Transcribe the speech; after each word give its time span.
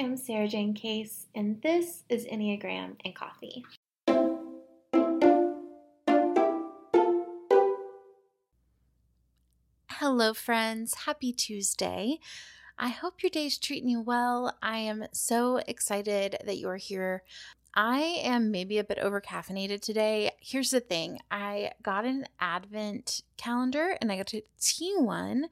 Am 0.00 0.16
Sarah 0.16 0.48
Jane 0.48 0.72
Case, 0.72 1.26
and 1.34 1.60
this 1.60 2.04
is 2.08 2.24
Enneagram 2.24 2.96
and 3.04 3.14
Coffee. 3.14 3.62
Hello, 9.90 10.32
friends. 10.32 10.94
Happy 11.04 11.34
Tuesday. 11.34 12.18
I 12.78 12.88
hope 12.88 13.22
your 13.22 13.28
day's 13.28 13.58
treating 13.58 13.90
you 13.90 14.00
well. 14.00 14.56
I 14.62 14.78
am 14.78 15.04
so 15.12 15.58
excited 15.68 16.38
that 16.46 16.56
you're 16.56 16.76
here. 16.76 17.22
I 17.74 18.00
am 18.24 18.50
maybe 18.50 18.78
a 18.78 18.84
bit 18.84 18.98
over 18.98 19.20
caffeinated 19.20 19.82
today. 19.82 20.30
Here's 20.40 20.70
the 20.70 20.80
thing 20.80 21.18
I 21.30 21.72
got 21.82 22.06
an 22.06 22.24
advent 22.40 23.20
calendar 23.36 23.98
and 24.00 24.10
I 24.10 24.16
got 24.16 24.32
a 24.32 24.42
tea 24.58 24.94
one. 24.96 25.50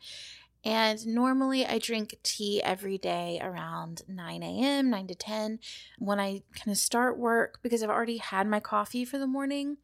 And 0.64 1.06
normally 1.06 1.64
I 1.64 1.78
drink 1.78 2.16
tea 2.22 2.62
every 2.62 2.98
day 2.98 3.38
around 3.42 4.02
9 4.08 4.42
a.m., 4.42 4.90
9 4.90 5.06
to 5.06 5.14
10 5.14 5.60
when 5.98 6.18
I 6.18 6.42
kind 6.54 6.72
of 6.72 6.78
start 6.78 7.18
work 7.18 7.60
because 7.62 7.82
I've 7.82 7.90
already 7.90 8.18
had 8.18 8.46
my 8.46 8.60
coffee 8.60 9.04
for 9.04 9.18
the 9.18 9.26
morning. 9.26 9.78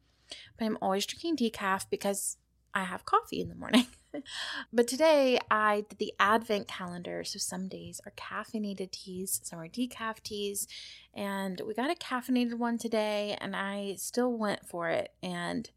But 0.57 0.65
I'm 0.65 0.77
always 0.81 1.05
drinking 1.05 1.37
decaf 1.37 1.85
because 1.89 2.37
I 2.73 2.83
have 2.83 3.05
coffee 3.05 3.39
in 3.39 3.47
the 3.47 3.55
morning. 3.55 3.87
but 4.73 4.87
today 4.87 5.39
I 5.49 5.85
did 5.87 5.97
the 5.97 6.13
advent 6.19 6.67
calendar. 6.67 7.23
So 7.23 7.39
some 7.39 7.69
days 7.69 8.01
are 8.05 8.11
caffeinated 8.11 8.91
teas, 8.91 9.39
some 9.43 9.59
are 9.59 9.69
decaf 9.69 10.21
teas. 10.21 10.67
And 11.13 11.61
we 11.65 11.73
got 11.73 11.89
a 11.89 11.95
caffeinated 11.95 12.55
one 12.55 12.77
today 12.77 13.37
and 13.39 13.55
I 13.55 13.95
still 13.97 14.37
went 14.37 14.67
for 14.67 14.89
it 14.89 15.13
and 15.23 15.69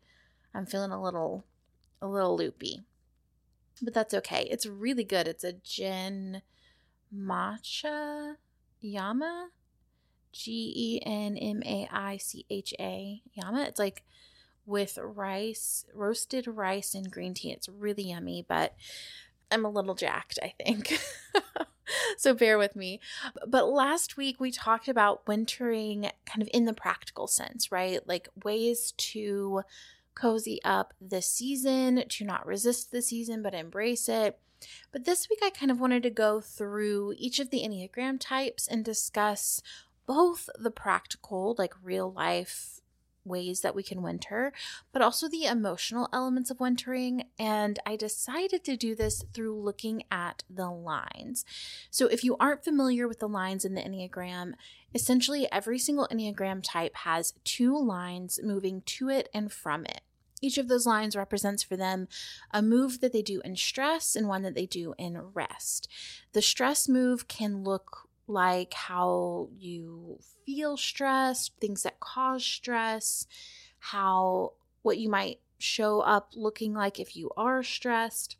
I'm 0.52 0.66
feeling 0.66 0.90
a 0.90 1.00
little 1.00 1.44
a 2.02 2.08
little 2.08 2.36
loopy. 2.36 2.82
But 3.82 3.94
that's 3.94 4.14
okay. 4.14 4.48
It's 4.50 4.66
really 4.66 5.04
good. 5.04 5.28
It's 5.28 5.44
a 5.44 5.52
gin 5.52 6.42
matcha 7.14 8.36
yama. 8.80 9.48
G 10.32 10.72
E 10.76 11.02
N 11.04 11.36
M 11.36 11.62
A 11.64 11.88
I 11.90 12.16
C 12.16 12.44
H 12.50 12.74
A 12.78 13.22
yama. 13.34 13.62
It's 13.62 13.78
like 13.78 14.04
with 14.66 14.98
rice, 15.02 15.86
roasted 15.94 16.46
rice 16.46 16.94
and 16.94 17.10
green 17.10 17.34
tea. 17.34 17.52
It's 17.52 17.68
really 17.68 18.10
yummy, 18.10 18.44
but 18.46 18.74
I'm 19.50 19.64
a 19.64 19.70
little 19.70 19.94
jacked, 19.94 20.38
I 20.42 20.52
think. 20.62 20.98
so 22.18 22.34
bear 22.34 22.58
with 22.58 22.76
me. 22.76 23.00
But 23.46 23.68
last 23.68 24.16
week 24.16 24.38
we 24.38 24.50
talked 24.50 24.88
about 24.88 25.26
wintering 25.26 26.10
kind 26.26 26.42
of 26.42 26.48
in 26.52 26.66
the 26.66 26.74
practical 26.74 27.26
sense, 27.26 27.72
right? 27.72 28.06
Like 28.06 28.28
ways 28.44 28.92
to 28.98 29.62
cozy 30.18 30.60
up 30.64 30.94
the 31.00 31.22
season, 31.22 32.04
to 32.08 32.24
not 32.24 32.46
resist 32.46 32.90
the 32.90 33.02
season, 33.02 33.42
but 33.42 33.54
embrace 33.54 34.08
it. 34.08 34.38
But 34.92 35.04
this 35.04 35.28
week 35.28 35.40
I 35.42 35.50
kind 35.50 35.70
of 35.70 35.80
wanted 35.80 36.02
to 36.02 36.10
go 36.10 36.40
through 36.40 37.14
each 37.16 37.38
of 37.38 37.50
the 37.50 37.62
Enneagram 37.62 38.18
types 38.18 38.66
and 38.66 38.84
discuss 38.84 39.62
both 40.06 40.48
the 40.58 40.70
practical, 40.70 41.54
like 41.58 41.74
real 41.82 42.12
life 42.12 42.80
ways 43.24 43.60
that 43.60 43.74
we 43.74 43.82
can 43.82 44.02
winter, 44.02 44.52
but 44.90 45.02
also 45.02 45.28
the 45.28 45.44
emotional 45.44 46.08
elements 46.12 46.50
of 46.50 46.60
wintering. 46.60 47.24
And 47.38 47.78
I 47.86 47.94
decided 47.94 48.64
to 48.64 48.76
do 48.76 48.94
this 48.94 49.22
through 49.32 49.60
looking 49.60 50.02
at 50.10 50.42
the 50.48 50.70
lines. 50.70 51.44
So 51.90 52.06
if 52.06 52.24
you 52.24 52.36
aren't 52.40 52.64
familiar 52.64 53.06
with 53.06 53.20
the 53.20 53.28
lines 53.28 53.64
in 53.64 53.74
the 53.74 53.82
Enneagram, 53.82 54.54
essentially 54.94 55.46
every 55.52 55.78
single 55.78 56.08
Enneagram 56.10 56.62
type 56.64 56.96
has 56.96 57.34
two 57.44 57.78
lines 57.78 58.40
moving 58.42 58.82
to 58.86 59.10
it 59.10 59.28
and 59.34 59.52
from 59.52 59.84
it. 59.84 60.00
Each 60.40 60.58
of 60.58 60.68
those 60.68 60.86
lines 60.86 61.16
represents 61.16 61.62
for 61.62 61.76
them 61.76 62.08
a 62.52 62.62
move 62.62 63.00
that 63.00 63.12
they 63.12 63.22
do 63.22 63.40
in 63.44 63.56
stress 63.56 64.14
and 64.14 64.28
one 64.28 64.42
that 64.42 64.54
they 64.54 64.66
do 64.66 64.94
in 64.98 65.20
rest. 65.34 65.88
The 66.32 66.42
stress 66.42 66.88
move 66.88 67.28
can 67.28 67.64
look 67.64 68.08
like 68.26 68.74
how 68.74 69.48
you 69.56 70.18
feel 70.44 70.76
stressed, 70.76 71.52
things 71.60 71.82
that 71.82 72.00
cause 72.00 72.44
stress, 72.44 73.26
how 73.78 74.52
what 74.82 74.98
you 74.98 75.08
might 75.08 75.40
show 75.58 76.00
up 76.00 76.30
looking 76.34 76.74
like 76.74 77.00
if 77.00 77.16
you 77.16 77.30
are 77.36 77.62
stressed. 77.62 78.36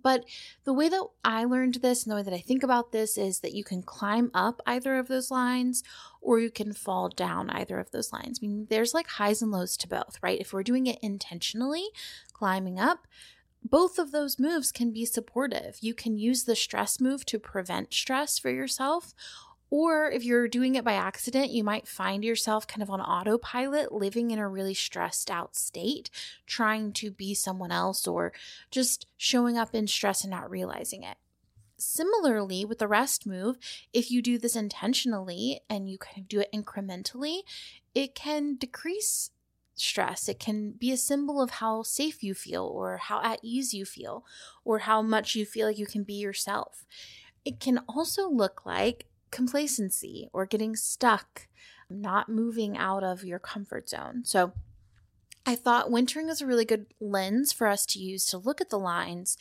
But 0.00 0.24
the 0.64 0.72
way 0.72 0.88
that 0.88 1.06
I 1.24 1.44
learned 1.44 1.76
this 1.76 2.02
and 2.04 2.10
the 2.10 2.16
way 2.16 2.22
that 2.22 2.34
I 2.34 2.40
think 2.40 2.62
about 2.62 2.90
this 2.90 3.16
is 3.16 3.40
that 3.40 3.54
you 3.54 3.62
can 3.62 3.82
climb 3.82 4.30
up 4.34 4.60
either 4.66 4.96
of 4.96 5.08
those 5.08 5.30
lines 5.30 5.84
or 6.24 6.40
you 6.40 6.50
can 6.50 6.72
fall 6.72 7.08
down 7.08 7.50
either 7.50 7.78
of 7.78 7.90
those 7.90 8.12
lines. 8.12 8.40
I 8.42 8.46
mean, 8.46 8.66
there's 8.70 8.94
like 8.94 9.06
highs 9.06 9.42
and 9.42 9.52
lows 9.52 9.76
to 9.76 9.88
both, 9.88 10.18
right? 10.22 10.40
If 10.40 10.52
we're 10.52 10.62
doing 10.62 10.86
it 10.86 10.98
intentionally, 11.02 11.84
climbing 12.32 12.80
up, 12.80 13.06
both 13.62 13.98
of 13.98 14.10
those 14.10 14.38
moves 14.38 14.72
can 14.72 14.90
be 14.90 15.04
supportive. 15.04 15.78
You 15.80 15.94
can 15.94 16.18
use 16.18 16.44
the 16.44 16.56
stress 16.56 17.00
move 17.00 17.24
to 17.26 17.38
prevent 17.38 17.92
stress 17.92 18.38
for 18.38 18.50
yourself. 18.50 19.14
Or 19.70 20.10
if 20.10 20.24
you're 20.24 20.48
doing 20.48 20.76
it 20.76 20.84
by 20.84 20.92
accident, 20.92 21.50
you 21.50 21.64
might 21.64 21.88
find 21.88 22.24
yourself 22.24 22.66
kind 22.66 22.82
of 22.82 22.90
on 22.90 23.00
autopilot, 23.00 23.92
living 23.92 24.30
in 24.30 24.38
a 24.38 24.48
really 24.48 24.74
stressed 24.74 25.30
out 25.30 25.56
state, 25.56 26.10
trying 26.46 26.92
to 26.94 27.10
be 27.10 27.34
someone 27.34 27.72
else 27.72 28.06
or 28.06 28.32
just 28.70 29.06
showing 29.16 29.58
up 29.58 29.74
in 29.74 29.86
stress 29.86 30.22
and 30.22 30.30
not 30.30 30.50
realizing 30.50 31.02
it. 31.02 31.16
Similarly, 31.84 32.64
with 32.64 32.78
the 32.78 32.88
rest 32.88 33.26
move, 33.26 33.56
if 33.92 34.10
you 34.10 34.22
do 34.22 34.38
this 34.38 34.56
intentionally 34.56 35.60
and 35.68 35.88
you 35.88 35.98
kind 35.98 36.18
of 36.18 36.28
do 36.28 36.40
it 36.40 36.52
incrementally, 36.52 37.40
it 37.94 38.14
can 38.14 38.56
decrease 38.56 39.30
stress. 39.74 40.28
It 40.28 40.38
can 40.38 40.72
be 40.72 40.90
a 40.92 40.96
symbol 40.96 41.42
of 41.42 41.50
how 41.50 41.82
safe 41.82 42.22
you 42.22 42.34
feel 42.34 42.64
or 42.64 42.96
how 42.96 43.22
at 43.22 43.40
ease 43.42 43.74
you 43.74 43.84
feel 43.84 44.24
or 44.64 44.80
how 44.80 45.02
much 45.02 45.34
you 45.34 45.44
feel 45.44 45.66
like 45.66 45.78
you 45.78 45.86
can 45.86 46.04
be 46.04 46.14
yourself. 46.14 46.84
It 47.44 47.60
can 47.60 47.78
also 47.88 48.28
look 48.30 48.64
like 48.64 49.06
complacency 49.30 50.30
or 50.32 50.46
getting 50.46 50.76
stuck, 50.76 51.48
not 51.90 52.28
moving 52.28 52.76
out 52.76 53.04
of 53.04 53.24
your 53.24 53.38
comfort 53.38 53.88
zone. 53.88 54.22
So, 54.24 54.52
I 55.46 55.54
thought 55.54 55.90
wintering 55.90 56.30
is 56.30 56.40
a 56.40 56.46
really 56.46 56.64
good 56.64 56.86
lens 57.00 57.52
for 57.52 57.66
us 57.66 57.84
to 57.86 57.98
use 57.98 58.24
to 58.26 58.38
look 58.38 58.62
at 58.62 58.70
the 58.70 58.78
lines 58.78 59.36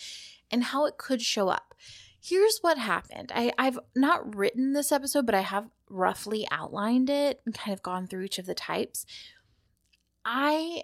and 0.51 0.65
how 0.65 0.85
it 0.85 0.97
could 0.97 1.21
show 1.21 1.47
up. 1.47 1.73
Here's 2.23 2.59
what 2.61 2.77
happened. 2.77 3.33
I, 3.35 3.51
I've 3.57 3.79
not 3.95 4.33
written 4.35 4.71
this 4.71 4.93
episode, 4.93 5.25
but 5.25 5.35
I 5.35 5.41
have 5.41 5.69
roughly 5.89 6.47
outlined 6.51 7.09
it 7.09 7.41
and 7.45 7.53
kind 7.53 7.73
of 7.73 7.83
gone 7.83 8.07
through 8.07 8.23
each 8.23 8.39
of 8.39 8.45
the 8.45 8.55
types. 8.55 9.05
I 10.23 10.83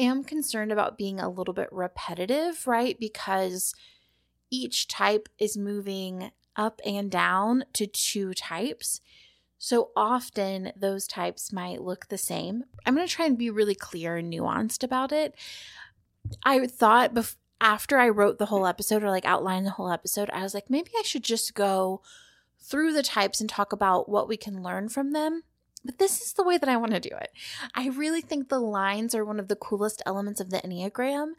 am 0.00 0.24
concerned 0.24 0.72
about 0.72 0.98
being 0.98 1.20
a 1.20 1.30
little 1.30 1.54
bit 1.54 1.68
repetitive, 1.70 2.66
right? 2.66 2.98
Because 2.98 3.72
each 4.50 4.88
type 4.88 5.28
is 5.38 5.56
moving 5.56 6.32
up 6.56 6.80
and 6.84 7.08
down 7.08 7.64
to 7.74 7.86
two 7.86 8.34
types. 8.34 9.00
So 9.58 9.90
often 9.94 10.72
those 10.74 11.06
types 11.06 11.52
might 11.52 11.82
look 11.82 12.08
the 12.08 12.18
same. 12.18 12.64
I'm 12.84 12.96
going 12.96 13.06
to 13.06 13.12
try 13.12 13.26
and 13.26 13.38
be 13.38 13.50
really 13.50 13.76
clear 13.76 14.16
and 14.16 14.32
nuanced 14.32 14.82
about 14.82 15.12
it. 15.12 15.36
I 16.42 16.66
thought 16.66 17.14
bef- 17.14 17.36
after 17.60 17.98
I 17.98 18.08
wrote 18.08 18.38
the 18.38 18.46
whole 18.46 18.66
episode 18.66 19.02
or 19.02 19.10
like 19.10 19.24
outlined 19.24 19.66
the 19.66 19.70
whole 19.70 19.90
episode, 19.90 20.30
I 20.30 20.42
was 20.42 20.54
like, 20.54 20.70
maybe 20.70 20.90
I 20.98 21.02
should 21.02 21.24
just 21.24 21.54
go 21.54 22.02
through 22.58 22.92
the 22.92 23.02
types 23.02 23.40
and 23.40 23.48
talk 23.48 23.72
about 23.72 24.08
what 24.08 24.28
we 24.28 24.36
can 24.36 24.62
learn 24.62 24.88
from 24.88 25.12
them. 25.12 25.42
But 25.84 25.98
this 25.98 26.20
is 26.20 26.34
the 26.34 26.44
way 26.44 26.58
that 26.58 26.68
I 26.68 26.76
want 26.76 26.92
to 26.92 27.00
do 27.00 27.14
it. 27.20 27.30
I 27.74 27.88
really 27.88 28.20
think 28.20 28.48
the 28.48 28.58
lines 28.58 29.14
are 29.14 29.24
one 29.24 29.40
of 29.40 29.48
the 29.48 29.56
coolest 29.56 30.02
elements 30.04 30.40
of 30.40 30.50
the 30.50 30.58
Enneagram. 30.58 31.32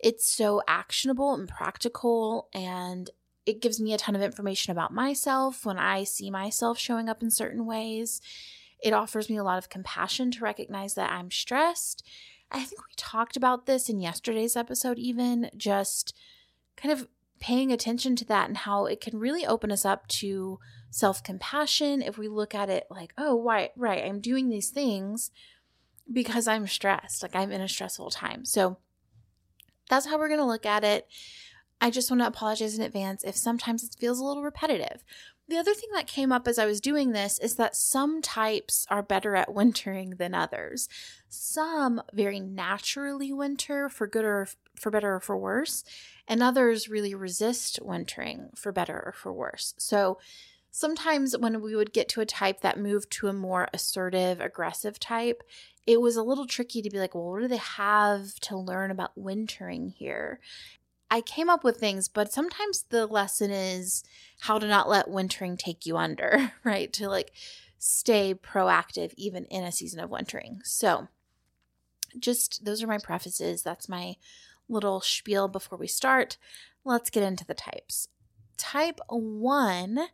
It's 0.00 0.26
so 0.26 0.62
actionable 0.66 1.32
and 1.32 1.48
practical, 1.48 2.48
and 2.52 3.08
it 3.46 3.62
gives 3.62 3.80
me 3.80 3.94
a 3.94 3.98
ton 3.98 4.16
of 4.16 4.22
information 4.22 4.72
about 4.72 4.92
myself 4.92 5.64
when 5.64 5.78
I 5.78 6.04
see 6.04 6.30
myself 6.30 6.78
showing 6.78 7.08
up 7.08 7.22
in 7.22 7.30
certain 7.30 7.66
ways. 7.66 8.20
It 8.82 8.92
offers 8.92 9.30
me 9.30 9.36
a 9.36 9.44
lot 9.44 9.58
of 9.58 9.68
compassion 9.68 10.30
to 10.32 10.40
recognize 10.40 10.94
that 10.94 11.10
I'm 11.10 11.30
stressed. 11.30 12.04
I 12.54 12.62
think 12.62 12.80
we 12.80 12.94
talked 12.96 13.36
about 13.36 13.66
this 13.66 13.88
in 13.88 14.00
yesterday's 14.00 14.56
episode, 14.56 14.96
even 14.96 15.50
just 15.56 16.16
kind 16.76 16.92
of 16.92 17.08
paying 17.40 17.72
attention 17.72 18.14
to 18.16 18.24
that 18.26 18.46
and 18.48 18.56
how 18.56 18.86
it 18.86 19.00
can 19.00 19.18
really 19.18 19.44
open 19.44 19.72
us 19.72 19.84
up 19.84 20.06
to 20.06 20.60
self 20.90 21.22
compassion 21.24 22.00
if 22.00 22.16
we 22.16 22.28
look 22.28 22.54
at 22.54 22.70
it 22.70 22.86
like, 22.88 23.12
oh, 23.18 23.34
why, 23.34 23.70
right, 23.76 24.04
I'm 24.04 24.20
doing 24.20 24.48
these 24.48 24.70
things 24.70 25.32
because 26.10 26.46
I'm 26.46 26.68
stressed, 26.68 27.24
like 27.24 27.34
I'm 27.34 27.50
in 27.50 27.60
a 27.60 27.68
stressful 27.68 28.10
time. 28.10 28.44
So 28.44 28.78
that's 29.90 30.06
how 30.06 30.16
we're 30.16 30.28
going 30.28 30.38
to 30.38 30.46
look 30.46 30.64
at 30.64 30.84
it. 30.84 31.08
I 31.80 31.90
just 31.90 32.08
want 32.08 32.20
to 32.22 32.28
apologize 32.28 32.78
in 32.78 32.84
advance 32.84 33.24
if 33.24 33.36
sometimes 33.36 33.82
it 33.82 33.96
feels 33.98 34.20
a 34.20 34.24
little 34.24 34.44
repetitive. 34.44 35.02
The 35.46 35.58
other 35.58 35.74
thing 35.74 35.90
that 35.92 36.06
came 36.06 36.32
up 36.32 36.48
as 36.48 36.58
I 36.58 36.64
was 36.64 36.80
doing 36.80 37.12
this 37.12 37.38
is 37.38 37.56
that 37.56 37.76
some 37.76 38.22
types 38.22 38.86
are 38.88 39.02
better 39.02 39.36
at 39.36 39.52
wintering 39.52 40.10
than 40.16 40.34
others. 40.34 40.88
Some 41.28 42.00
very 42.14 42.40
naturally 42.40 43.32
winter 43.32 43.90
for 43.90 44.06
good 44.06 44.24
or 44.24 44.48
for 44.74 44.90
better 44.90 45.16
or 45.16 45.20
for 45.20 45.36
worse, 45.36 45.84
and 46.26 46.42
others 46.42 46.88
really 46.88 47.14
resist 47.14 47.78
wintering 47.82 48.50
for 48.56 48.72
better 48.72 49.02
or 49.04 49.12
for 49.12 49.32
worse. 49.32 49.74
So 49.76 50.18
sometimes 50.70 51.36
when 51.36 51.60
we 51.60 51.76
would 51.76 51.92
get 51.92 52.08
to 52.10 52.20
a 52.22 52.26
type 52.26 52.62
that 52.62 52.78
moved 52.78 53.10
to 53.12 53.28
a 53.28 53.32
more 53.32 53.68
assertive, 53.74 54.40
aggressive 54.40 54.98
type, 54.98 55.42
it 55.86 56.00
was 56.00 56.16
a 56.16 56.22
little 56.22 56.46
tricky 56.46 56.80
to 56.80 56.90
be 56.90 56.98
like, 56.98 57.14
well, 57.14 57.30
what 57.30 57.42
do 57.42 57.48
they 57.48 57.56
have 57.58 58.34
to 58.40 58.56
learn 58.56 58.90
about 58.90 59.16
wintering 59.16 59.90
here? 59.90 60.40
I 61.14 61.20
came 61.20 61.48
up 61.48 61.62
with 61.62 61.76
things, 61.76 62.08
but 62.08 62.32
sometimes 62.32 62.86
the 62.88 63.06
lesson 63.06 63.52
is 63.52 64.02
how 64.40 64.58
to 64.58 64.66
not 64.66 64.88
let 64.88 65.08
wintering 65.08 65.56
take 65.56 65.86
you 65.86 65.96
under, 65.96 66.50
right? 66.64 66.92
To 66.94 67.08
like 67.08 67.30
stay 67.78 68.34
proactive 68.34 69.14
even 69.16 69.44
in 69.44 69.62
a 69.62 69.70
season 69.70 70.00
of 70.00 70.10
wintering. 70.10 70.62
So, 70.64 71.06
just 72.18 72.64
those 72.64 72.82
are 72.82 72.88
my 72.88 72.98
prefaces. 72.98 73.62
That's 73.62 73.88
my 73.88 74.16
little 74.68 75.00
spiel 75.00 75.46
before 75.46 75.78
we 75.78 75.86
start. 75.86 76.36
Let's 76.84 77.10
get 77.10 77.22
into 77.22 77.46
the 77.46 77.54
types. 77.54 78.08
Type 78.56 78.98
1, 79.08 80.06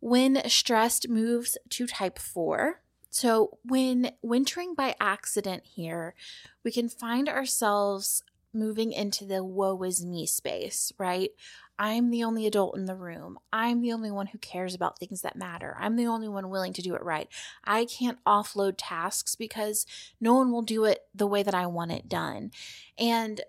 when 0.00 0.46
stressed, 0.46 1.08
moves 1.08 1.56
to 1.70 1.86
type 1.86 2.18
4. 2.18 2.82
So, 3.08 3.56
when 3.64 4.10
wintering 4.20 4.74
by 4.74 4.94
accident 5.00 5.62
here, 5.64 6.14
we 6.62 6.70
can 6.70 6.90
find 6.90 7.30
ourselves 7.30 8.22
moving 8.54 8.92
into 8.92 9.24
the 9.24 9.44
woe 9.44 9.82
is 9.82 10.04
me 10.04 10.26
space, 10.26 10.92
right? 10.98 11.30
I'm 11.78 12.10
the 12.10 12.22
only 12.22 12.46
adult 12.46 12.76
in 12.76 12.84
the 12.84 12.94
room. 12.94 13.38
I'm 13.52 13.80
the 13.80 13.92
only 13.92 14.10
one 14.10 14.28
who 14.28 14.38
cares 14.38 14.74
about 14.74 14.98
things 14.98 15.22
that 15.22 15.36
matter. 15.36 15.76
I'm 15.78 15.96
the 15.96 16.06
only 16.06 16.28
one 16.28 16.48
willing 16.48 16.72
to 16.74 16.82
do 16.82 16.94
it 16.94 17.02
right. 17.02 17.28
I 17.64 17.84
can't 17.84 18.22
offload 18.24 18.74
tasks 18.78 19.34
because 19.34 19.84
no 20.20 20.34
one 20.34 20.52
will 20.52 20.62
do 20.62 20.84
it 20.84 21.00
the 21.14 21.26
way 21.26 21.42
that 21.42 21.54
I 21.54 21.66
want 21.66 21.90
it 21.90 22.08
done. 22.08 22.52
And 22.96 23.40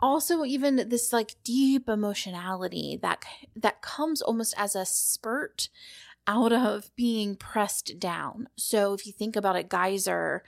also 0.00 0.44
even 0.44 0.88
this 0.88 1.12
like 1.12 1.36
deep 1.42 1.88
emotionality 1.88 2.98
that 3.00 3.24
that 3.54 3.80
comes 3.80 4.20
almost 4.20 4.54
as 4.58 4.74
a 4.74 4.84
spurt 4.84 5.68
out 6.26 6.52
of 6.52 6.94
being 6.96 7.36
pressed 7.36 7.98
down. 7.98 8.48
So 8.56 8.94
if 8.94 9.06
you 9.06 9.12
think 9.12 9.36
about 9.36 9.56
a 9.56 9.62
geyser 9.62 10.42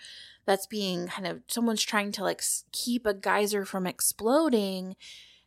that's 0.44 0.66
being 0.66 1.08
kind 1.08 1.26
of 1.26 1.42
someone's 1.46 1.82
trying 1.82 2.12
to 2.12 2.22
like 2.22 2.42
keep 2.72 3.06
a 3.06 3.14
geyser 3.14 3.64
from 3.64 3.86
exploding, 3.86 4.96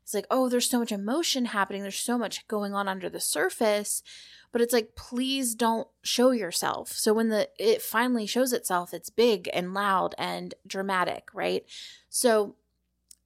it's 0.04 0.14
like, 0.14 0.28
oh, 0.30 0.50
there's 0.50 0.70
so 0.70 0.80
much 0.80 0.92
emotion 0.92 1.46
happening. 1.46 1.82
There's 1.82 1.96
so 1.96 2.18
much 2.18 2.48
going 2.48 2.74
on 2.74 2.88
under 2.88 3.10
the 3.10 3.20
surface. 3.20 4.04
But 4.52 4.62
it's 4.62 4.74
like, 4.74 4.96
please 4.96 5.56
don't 5.56 5.88
show 6.04 6.32
yourself. 6.32 6.92
So 6.92 7.14
when 7.14 7.30
the 7.30 7.50
it 7.58 7.82
finally 7.82 8.26
shows 8.26 8.52
itself, 8.52 8.94
it's 8.94 9.10
big 9.10 9.50
and 9.54 9.74
loud 9.74 10.14
and 10.18 10.54
dramatic, 10.68 11.30
right? 11.34 11.66
So 12.10 12.56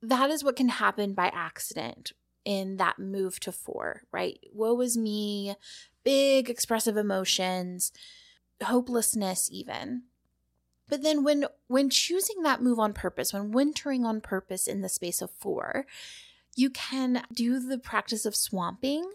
that 0.01 0.29
is 0.29 0.43
what 0.43 0.55
can 0.55 0.69
happen 0.69 1.13
by 1.13 1.31
accident 1.33 2.11
in 2.45 2.77
that 2.77 2.99
move 2.99 3.39
to 3.41 3.51
four, 3.51 4.03
right? 4.11 4.39
Woe 4.53 4.79
is 4.81 4.95
me, 4.95 5.55
big 6.03 6.49
expressive 6.49 6.95
emotions, 6.95 7.91
hopelessness 8.63 9.49
even. 9.51 10.03
But 10.87 11.01
then 11.01 11.23
when 11.23 11.45
when 11.67 11.89
choosing 11.89 12.43
that 12.43 12.61
move 12.61 12.79
on 12.79 12.93
purpose, 12.93 13.33
when 13.33 13.51
wintering 13.51 14.05
on 14.05 14.21
purpose 14.21 14.67
in 14.67 14.81
the 14.81 14.89
space 14.89 15.21
of 15.21 15.31
4, 15.31 15.85
you 16.55 16.69
can 16.69 17.23
do 17.33 17.59
the 17.59 17.79
practice 17.79 18.25
of 18.25 18.35
swamping. 18.35 19.11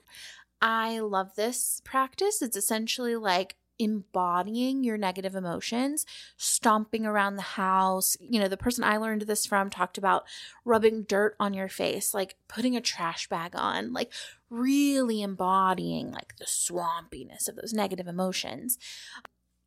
I 0.61 0.99
love 0.99 1.37
this 1.37 1.81
practice. 1.85 2.43
It's 2.43 2.57
essentially 2.57 3.17
like 3.17 3.57
embodying 3.81 4.85
your 4.85 4.99
negative 4.99 5.35
emotions, 5.35 6.05
stomping 6.37 7.07
around 7.07 7.37
the 7.37 7.43
house. 7.43 8.17
You 8.21 8.39
know, 8.39 8.49
the 8.49 8.57
person 8.57 8.85
I 8.85 8.99
learned 8.99 9.23
this 9.23 9.47
from 9.47 9.71
talked 9.71 9.97
about 9.97 10.25
rubbing 10.65 11.05
dirt 11.05 11.35
on 11.41 11.55
your 11.55 11.69
face, 11.69 12.13
like 12.13 12.37
putting 12.47 12.77
a 12.77 12.81
trash 12.81 13.29
bag 13.29 13.53
on, 13.55 13.93
like 13.93 14.13
really 14.51 15.23
embodying 15.23 16.13
like 16.13 16.37
the 16.37 16.45
swampiness 16.45 17.49
of 17.49 17.57
those 17.57 17.73
negative 17.73 18.07
emotions. 18.07 18.79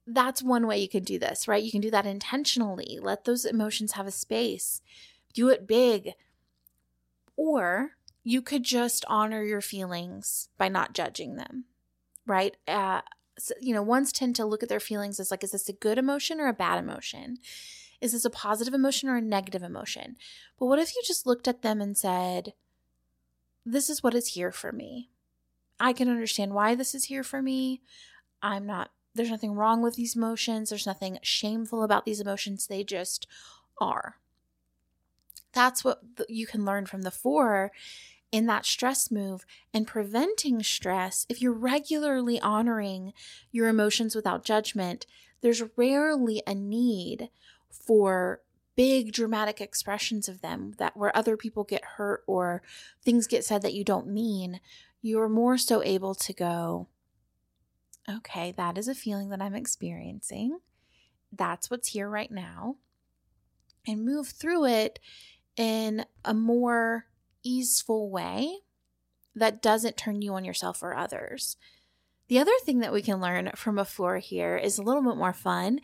That's 0.06 0.44
one 0.44 0.68
way 0.68 0.80
you 0.80 0.90
can 0.90 1.04
do 1.04 1.18
this, 1.18 1.48
right? 1.48 1.64
You 1.64 1.72
can 1.72 1.82
do 1.82 1.92
that 1.92 2.06
intentionally. 2.06 3.00
Let 3.02 3.26
those 3.26 3.46
emotions 3.46 3.94
have 3.94 4.06
a 4.06 4.12
space. 4.12 4.82
Do 5.34 5.50
it 5.50 5.66
big. 5.66 6.12
Or 7.36 7.92
you 8.24 8.42
could 8.42 8.64
just 8.64 9.04
honor 9.08 9.44
your 9.44 9.62
feelings 9.62 10.50
by 10.58 10.70
not 10.70 10.94
judging 10.94 11.36
them, 11.36 11.66
right? 12.26 12.56
Uh, 12.68 13.02
you 13.62 13.74
know, 13.74 13.82
ones 13.82 14.12
tend 14.12 14.36
to 14.36 14.46
look 14.46 14.64
at 14.64 14.70
their 14.70 14.80
feelings 14.80 15.20
as 15.20 15.32
like, 15.32 15.44
is 15.44 15.52
this 15.52 15.70
a 15.70 15.74
good 15.74 15.98
emotion 15.98 16.40
or 16.40 16.48
a 16.48 16.54
bad 16.54 16.80
emotion? 16.80 17.38
Is 18.02 18.12
this 18.12 18.26
a 18.26 18.30
positive 18.30 18.74
emotion 18.74 19.10
or 19.10 19.18
a 19.18 19.22
negative 19.22 19.64
emotion? 19.64 20.18
But 20.60 20.66
what 20.68 20.80
if 20.80 20.94
you 20.96 21.02
just 21.06 21.26
looked 21.26 21.48
at 21.48 21.62
them 21.62 21.82
and 21.82 21.98
said, 21.98 22.54
this 23.66 23.90
is 23.90 24.04
what 24.04 24.14
is 24.14 24.30
here 24.30 24.52
for 24.52 24.72
me? 24.72 25.10
I 25.80 25.94
can 25.94 26.10
understand 26.10 26.54
why 26.54 26.76
this 26.76 26.94
is 26.94 27.06
here 27.06 27.24
for 27.24 27.42
me. 27.42 27.82
I'm 28.42 28.66
not, 28.66 28.92
there's 29.16 29.30
nothing 29.30 29.54
wrong 29.54 29.82
with 29.82 29.96
these 29.96 30.16
emotions. 30.16 30.70
There's 30.70 30.86
nothing 30.86 31.18
shameful 31.22 31.84
about 31.84 32.06
these 32.06 32.20
emotions. 32.20 32.68
They 32.68 32.84
just 32.84 33.26
are. 33.80 34.18
That's 35.54 35.84
what 35.84 36.02
you 36.28 36.46
can 36.46 36.66
learn 36.66 36.86
from 36.86 37.04
the 37.04 37.12
four 37.12 37.72
in 38.34 38.48
that 38.48 38.66
stress 38.66 39.12
move 39.12 39.46
and 39.76 39.86
preventing 39.86 40.64
stress, 40.64 41.28
if 41.30 41.40
you're 41.40 41.54
regularly 41.54 42.42
honoring 42.42 43.14
your 43.52 43.68
emotions 43.68 44.16
without 44.16 44.44
judgment, 44.44 45.06
there's 45.42 45.62
rarely 45.78 46.42
a 46.48 46.56
need 46.56 47.30
for 47.70 48.42
big 48.76 49.14
dramatic 49.14 49.62
expressions 49.62 50.28
of 50.28 50.42
them 50.42 50.74
that 50.80 50.98
where 50.98 51.16
other 51.16 51.38
people 51.38 51.64
get 51.64 51.86
hurt 51.86 52.24
or 52.26 52.64
things 53.06 53.28
get 53.28 53.46
said 53.46 53.62
that 53.62 53.76
you 53.76 53.84
don't 53.84 54.08
mean. 54.08 54.60
You're 55.04 55.30
more 55.30 55.60
so 55.60 55.84
able 55.84 56.16
to 56.16 56.34
go, 56.34 56.88
okay, 58.10 58.52
that 58.58 58.80
is 58.80 58.88
a 58.88 58.96
feeling 58.96 59.30
that 59.30 59.44
I'm 59.44 59.54
experiencing. 59.54 60.58
That's 61.32 61.70
what's 61.70 61.90
here 61.90 62.10
right 62.10 62.32
now. 62.32 62.78
And 63.86 64.04
move 64.04 64.30
through 64.30 64.66
it 64.66 64.98
in 65.56 66.06
a 66.26 66.34
more 66.34 67.06
easeful 67.44 68.10
way 68.10 68.58
that 69.36 69.62
doesn't 69.62 69.98
turn 69.98 70.22
you 70.22 70.34
on 70.34 70.46
yourself 70.46 70.82
or 70.84 70.96
others. 70.96 71.58
The 72.28 72.40
other 72.40 72.52
thing 72.64 72.80
that 72.80 72.94
we 72.94 73.02
can 73.02 73.20
learn 73.20 73.52
from 73.56 73.78
a 73.78 73.86
four 73.86 74.18
here 74.18 74.56
is 74.58 74.78
a 74.78 74.82
little 74.82 75.04
bit 75.04 75.18
more 75.18 75.34
fun, 75.34 75.80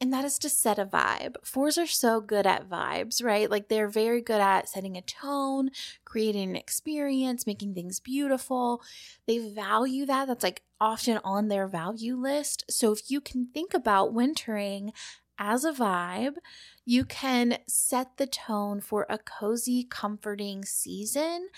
and 0.00 0.12
that 0.12 0.24
is 0.24 0.38
to 0.40 0.50
set 0.50 0.78
a 0.78 0.84
vibe. 0.84 1.36
Fours 1.42 1.78
are 1.78 1.86
so 1.86 2.20
good 2.20 2.46
at 2.46 2.68
vibes, 2.68 3.24
right? 3.24 3.50
Like 3.50 3.68
they're 3.68 3.88
very 3.88 4.20
good 4.20 4.40
at 4.40 4.68
setting 4.68 4.96
a 4.96 5.02
tone, 5.02 5.70
creating 6.04 6.50
an 6.50 6.56
experience, 6.56 7.46
making 7.46 7.74
things 7.74 8.00
beautiful. 8.00 8.82
They 9.26 9.38
value 9.38 10.04
that. 10.06 10.28
That's 10.28 10.44
like 10.44 10.62
often 10.80 11.18
on 11.24 11.48
their 11.48 11.66
value 11.66 12.16
list. 12.16 12.64
So 12.68 12.92
if 12.92 13.10
you 13.10 13.20
can 13.22 13.46
think 13.54 13.72
about 13.72 14.12
wintering 14.12 14.92
as 15.38 15.64
a 15.64 15.72
vibe, 15.72 16.36
you 16.84 17.04
can 17.04 17.58
set 17.66 18.16
the 18.16 18.26
tone 18.26 18.80
for 18.80 19.06
a 19.08 19.18
cozy, 19.18 19.84
comforting 19.84 20.64
season 20.64 21.48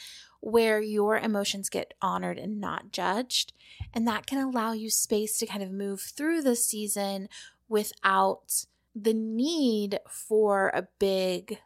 where 0.41 0.81
your 0.81 1.19
emotions 1.19 1.69
get 1.69 1.95
honored 2.01 2.39
and 2.39 2.61
not 2.61 2.93
judged. 2.93 3.53
And 3.93 4.07
that 4.07 4.27
can 4.27 4.39
allow 4.39 4.73
you 4.73 4.91
space 4.91 5.39
to 5.39 5.47
kind 5.47 5.63
of 5.63 5.71
move 5.71 6.01
through 6.01 6.43
the 6.43 6.57
season 6.57 7.29
without 7.69 8.65
the 8.95 9.15
need 9.15 9.99
for 10.09 10.71
a 10.75 10.89
big 10.99 11.59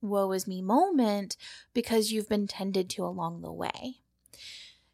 woe 0.00 0.32
is 0.32 0.46
me 0.46 0.62
moment 0.62 1.36
because 1.74 2.12
you've 2.12 2.28
been 2.28 2.46
tended 2.46 2.88
to 2.90 3.04
along 3.04 3.40
the 3.40 3.52
way. 3.52 3.96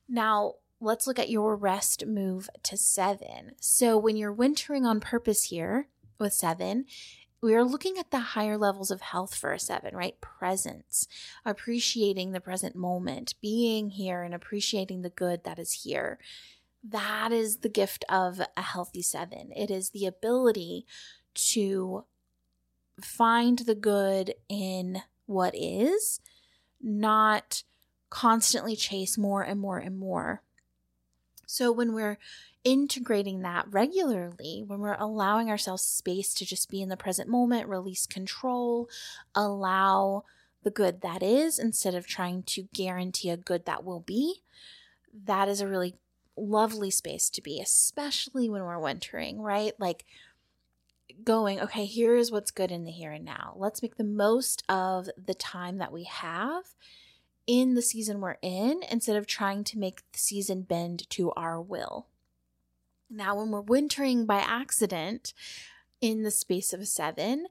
Now, 0.08 0.54
let's 0.80 1.06
look 1.06 1.18
at 1.18 1.30
your 1.30 1.56
rest 1.56 2.06
move 2.06 2.48
to 2.64 2.76
seven. 2.76 3.52
So, 3.60 3.96
when 3.96 4.16
you're 4.16 4.32
wintering 4.32 4.84
on 4.84 5.00
purpose 5.00 5.44
here, 5.44 5.88
with 6.24 6.32
seven, 6.32 6.86
we 7.40 7.54
are 7.54 7.62
looking 7.62 7.98
at 7.98 8.10
the 8.10 8.18
higher 8.18 8.56
levels 8.56 8.90
of 8.90 9.02
health 9.02 9.34
for 9.34 9.52
a 9.52 9.58
seven, 9.58 9.94
right? 9.94 10.18
Presence, 10.20 11.06
appreciating 11.44 12.32
the 12.32 12.40
present 12.40 12.74
moment, 12.74 13.34
being 13.42 13.90
here 13.90 14.22
and 14.22 14.34
appreciating 14.34 15.02
the 15.02 15.10
good 15.10 15.44
that 15.44 15.58
is 15.58 15.84
here. 15.84 16.18
That 16.82 17.32
is 17.32 17.58
the 17.58 17.68
gift 17.68 18.04
of 18.08 18.40
a 18.56 18.62
healthy 18.62 19.02
seven. 19.02 19.52
It 19.54 19.70
is 19.70 19.90
the 19.90 20.06
ability 20.06 20.86
to 21.34 22.04
find 23.02 23.58
the 23.58 23.74
good 23.74 24.34
in 24.48 25.02
what 25.26 25.54
is, 25.54 26.20
not 26.80 27.62
constantly 28.08 28.74
chase 28.74 29.18
more 29.18 29.42
and 29.42 29.60
more 29.60 29.78
and 29.78 29.98
more. 29.98 30.43
So 31.54 31.70
when 31.70 31.92
we're 31.92 32.18
integrating 32.64 33.42
that 33.42 33.66
regularly, 33.70 34.64
when 34.66 34.80
we're 34.80 34.96
allowing 34.98 35.48
ourselves 35.48 35.84
space 35.84 36.34
to 36.34 36.44
just 36.44 36.68
be 36.68 36.82
in 36.82 36.88
the 36.88 36.96
present 36.96 37.28
moment, 37.28 37.68
release 37.68 38.08
control, 38.08 38.88
allow 39.36 40.24
the 40.64 40.72
good 40.72 41.00
that 41.02 41.22
is 41.22 41.60
instead 41.60 41.94
of 41.94 42.08
trying 42.08 42.42
to 42.42 42.66
guarantee 42.74 43.30
a 43.30 43.36
good 43.36 43.66
that 43.66 43.84
will 43.84 44.00
be, 44.00 44.42
that 45.26 45.48
is 45.48 45.60
a 45.60 45.68
really 45.68 45.94
lovely 46.36 46.90
space 46.90 47.30
to 47.30 47.40
be, 47.40 47.60
especially 47.60 48.48
when 48.48 48.64
we're 48.64 48.80
wintering, 48.80 49.40
right? 49.40 49.74
Like 49.78 50.04
going, 51.22 51.60
okay, 51.60 51.86
here's 51.86 52.32
what's 52.32 52.50
good 52.50 52.72
in 52.72 52.82
the 52.82 52.90
here 52.90 53.12
and 53.12 53.24
now. 53.24 53.54
Let's 53.56 53.80
make 53.80 53.96
the 53.96 54.02
most 54.02 54.64
of 54.68 55.08
the 55.24 55.34
time 55.34 55.78
that 55.78 55.92
we 55.92 56.02
have 56.02 56.64
in 57.46 57.74
the 57.74 57.82
season 57.82 58.20
we're 58.20 58.36
in 58.42 58.80
instead 58.90 59.16
of 59.16 59.26
trying 59.26 59.64
to 59.64 59.78
make 59.78 60.00
the 60.12 60.18
season 60.18 60.62
bend 60.62 61.08
to 61.10 61.32
our 61.32 61.60
will. 61.60 62.06
Now, 63.10 63.36
when 63.36 63.50
we're 63.50 63.60
wintering 63.60 64.26
by 64.26 64.38
accident 64.38 65.34
in 66.00 66.22
the 66.22 66.30
space 66.30 66.72
of 66.72 66.80
a 66.80 66.86
seven, 66.86 67.46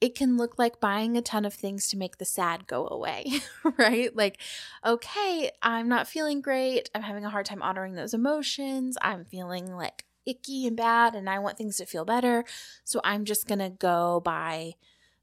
it 0.00 0.14
can 0.14 0.36
look 0.36 0.58
like 0.58 0.80
buying 0.80 1.16
a 1.16 1.22
ton 1.22 1.44
of 1.44 1.54
things 1.54 1.88
to 1.88 1.96
make 1.96 2.18
the 2.18 2.24
sad 2.24 2.66
go 2.66 2.86
away, 2.86 3.24
right? 3.78 4.14
Like, 4.14 4.38
okay, 4.84 5.50
I'm 5.62 5.88
not 5.88 6.06
feeling 6.06 6.42
great. 6.42 6.90
I'm 6.94 7.02
having 7.02 7.24
a 7.24 7.30
hard 7.30 7.46
time 7.46 7.62
honoring 7.62 7.94
those 7.94 8.12
emotions. 8.12 8.98
I'm 9.00 9.24
feeling 9.24 9.74
like 9.74 10.04
icky 10.26 10.66
and 10.66 10.76
bad, 10.76 11.14
and 11.14 11.30
I 11.30 11.38
want 11.38 11.56
things 11.56 11.78
to 11.78 11.86
feel 11.86 12.04
better. 12.04 12.44
So 12.84 13.00
I'm 13.04 13.24
just 13.24 13.46
going 13.46 13.60
to 13.60 13.70
go 13.70 14.20
buy 14.20 14.74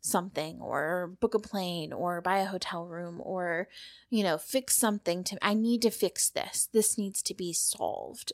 something 0.03 0.59
or 0.61 1.15
book 1.19 1.33
a 1.33 1.39
plane 1.39 1.91
or 1.91 2.21
buy 2.21 2.39
a 2.39 2.45
hotel 2.45 2.85
room 2.85 3.19
or, 3.23 3.67
you 4.09 4.23
know, 4.23 4.37
fix 4.37 4.75
something 4.75 5.23
to, 5.23 5.37
I 5.41 5.55
need 5.55 5.81
to 5.81 5.89
fix 5.89 6.29
this. 6.29 6.69
This 6.71 6.97
needs 6.97 7.23
to 7.23 7.33
be 7.33 7.53
solved. 7.53 8.33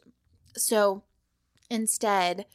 So, 0.57 1.03
Instead, 1.69 2.45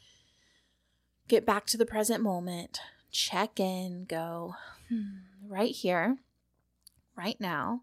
get 1.28 1.46
back 1.46 1.66
to 1.66 1.76
the 1.76 1.86
present 1.86 2.22
moment, 2.22 2.80
check 3.12 3.60
in, 3.60 4.06
go 4.06 4.56
hmm, 4.88 5.18
right 5.46 5.70
here, 5.70 6.18
right 7.16 7.40
now. 7.40 7.82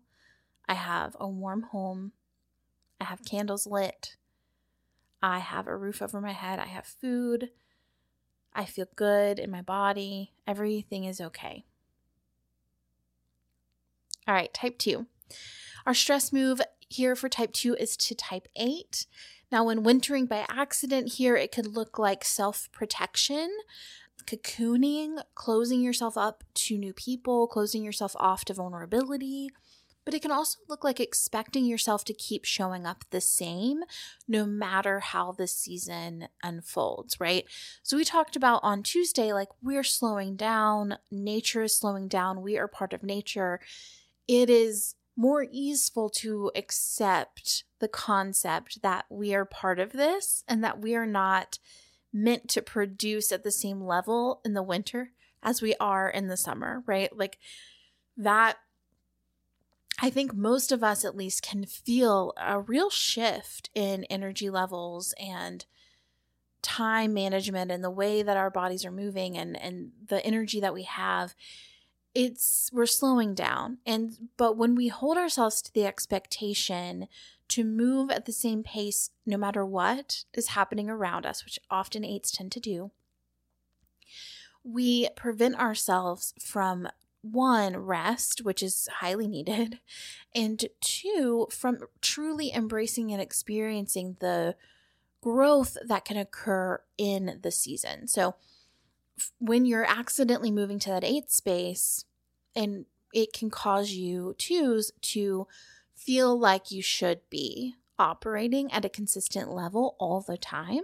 I 0.68 0.74
have 0.74 1.16
a 1.20 1.28
warm 1.28 1.64
home. 1.64 2.12
I 3.00 3.06
have 3.06 3.26
candles 3.26 3.66
lit. 3.66 4.18
I 5.24 5.40
have 5.40 5.68
a 5.68 5.76
roof 5.76 6.02
over 6.02 6.20
my 6.20 6.34
head. 6.34 6.60
I 6.60 6.68
have 6.68 6.86
food. 6.86 7.50
I 8.54 8.66
feel 8.66 8.88
good 8.96 9.40
in 9.40 9.50
my 9.50 9.62
body. 9.62 10.34
Everything 10.46 11.06
is 11.06 11.22
okay. 11.22 11.66
All 14.28 14.34
right, 14.36 14.54
type 14.54 14.78
two. 14.78 15.08
Our 15.86 15.94
stress 15.94 16.32
move 16.32 16.62
here 16.90 17.16
for 17.16 17.30
type 17.30 17.54
two 17.54 17.76
is 17.76 17.96
to 17.98 18.16
type 18.16 18.48
eight. 18.56 19.08
Now, 19.52 19.66
when 19.66 19.84
wintering 19.84 20.28
by 20.28 20.46
accident 20.50 21.14
here, 21.14 21.36
it 21.36 21.52
could 21.52 21.68
look 21.68 21.98
like 21.98 22.24
self 22.24 22.70
protection, 22.72 23.50
cocooning, 24.26 25.22
closing 25.36 25.82
yourself 25.82 26.18
up 26.18 26.44
to 26.54 26.78
new 26.78 26.94
people, 26.94 27.48
closing 27.48 27.84
yourself 27.84 28.16
off 28.18 28.46
to 28.46 28.54
vulnerability. 28.54 29.50
But 30.04 30.14
it 30.14 30.22
can 30.22 30.32
also 30.32 30.60
look 30.68 30.84
like 30.84 31.00
expecting 31.00 31.66
yourself 31.66 32.04
to 32.06 32.14
keep 32.14 32.44
showing 32.44 32.86
up 32.86 33.06
the 33.12 33.22
same 33.22 33.84
no 34.28 34.46
matter 34.46 35.00
how 35.00 35.32
the 35.32 35.48
season 35.48 36.28
unfolds, 36.42 37.20
right? 37.20 37.46
So, 37.84 37.98
we 37.98 38.06
talked 38.06 38.36
about 38.36 38.62
on 38.64 38.84
Tuesday, 38.84 39.32
like 39.34 39.50
we're 39.62 39.84
slowing 39.84 40.36
down, 40.36 40.98
nature 41.12 41.64
is 41.64 41.76
slowing 41.76 42.08
down, 42.08 42.42
we 42.42 42.58
are 42.58 42.68
part 42.68 42.94
of 42.94 43.04
nature. 43.04 43.60
It 44.28 44.50
is 44.50 44.96
more 45.16 45.46
easeful 45.52 46.10
to 46.10 46.52
accept 46.56 47.64
the 47.80 47.88
concept 47.88 48.82
that 48.82 49.06
we 49.10 49.34
are 49.36 49.46
part 49.46 49.80
of 49.80 49.92
this 49.92 50.44
and 50.48 50.64
that 50.64 50.80
we 50.80 50.96
are 50.96 51.06
not 51.06 51.60
meant 52.14 52.48
to 52.50 52.62
produce 52.62 53.32
at 53.32 53.44
the 53.44 53.52
same 53.52 53.82
level 53.82 54.42
in 54.44 54.54
the 54.54 54.64
winter 54.64 55.12
as 55.44 55.62
we 55.62 55.76
are 55.80 56.10
in 56.10 56.28
the 56.28 56.38
summer, 56.38 56.84
right? 56.86 57.16
Like 57.16 57.38
that 58.18 58.58
I 60.04 60.10
think 60.10 60.34
most 60.34 60.72
of 60.72 60.84
us 60.84 61.06
at 61.06 61.16
least 61.16 61.44
can 61.44 61.64
feel 61.66 62.34
a 62.36 62.60
real 62.60 62.90
shift 62.90 63.70
in 63.76 64.04
energy 64.06 64.50
levels 64.50 65.14
and 65.20 65.64
time 66.64 67.14
management 67.14 67.72
and 67.72 67.84
the 67.84 67.92
way 67.92 68.24
that 68.24 68.36
our 68.36 68.50
bodies 68.50 68.84
are 68.84 68.92
moving 68.92 69.38
and 69.38 69.56
and 69.56 69.92
the 70.08 70.26
energy 70.26 70.60
that 70.60 70.74
we 70.74 70.84
have. 70.84 71.36
It's 72.16 72.72
we're 72.74 72.88
slowing 72.88 73.36
down. 73.36 73.78
And 73.86 74.30
but 74.38 74.58
when 74.58 74.74
we 74.74 74.88
hold 74.88 75.18
ourselves 75.18 75.62
to 75.62 75.74
the 75.74 75.86
expectation 75.86 77.08
to 77.50 77.64
move 77.64 78.10
at 78.10 78.26
the 78.26 78.32
same 78.32 78.64
pace 78.64 79.12
no 79.26 79.38
matter 79.38 79.64
what 79.64 80.24
is 80.34 80.48
happening 80.48 80.90
around 80.90 81.26
us 81.26 81.44
which 81.44 81.60
often 81.70 82.06
eights 82.06 82.32
tend 82.32 82.50
to 82.54 82.62
do 82.62 82.92
we 84.64 85.10
prevent 85.18 85.60
ourselves 85.60 86.34
from 86.40 86.88
one 87.22 87.78
rest 87.78 88.44
which 88.44 88.64
is 88.64 88.88
highly 89.00 89.28
needed 89.28 89.80
and 90.36 90.66
two 90.80 91.48
from 91.52 91.80
truly 92.02 92.52
embracing 92.52 93.12
and 93.12 93.22
experiencing 93.22 94.18
the 94.20 94.56
growth 95.22 95.78
that 95.86 96.06
can 96.06 96.18
occur 96.18 96.82
in 96.98 97.40
the 97.44 97.52
season. 97.52 98.08
So 98.08 98.36
when 99.40 99.66
you're 99.66 99.86
accidentally 99.86 100.52
moving 100.52 100.80
to 100.80 100.90
that 100.90 101.04
eighth 101.04 101.32
space 101.32 102.06
and 102.56 102.86
it 103.14 103.34
can 103.34 103.50
cause 103.50 103.92
you 103.92 104.36
twos 104.38 104.92
to 105.02 105.48
feel 105.96 106.38
like 106.38 106.72
you 106.72 106.82
should 106.82 107.22
be 107.30 107.76
operating 108.00 108.72
at 108.72 108.86
a 108.86 108.90
consistent 108.90 109.52
level 109.52 109.96
all 110.00 110.22
the 110.22 110.38
time 110.38 110.82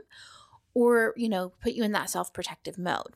or 0.75 1.13
you 1.17 1.27
know 1.27 1.51
put 1.61 1.73
you 1.73 1.83
in 1.83 1.91
that 1.91 2.09
self-protective 2.09 2.77
mode 2.77 3.15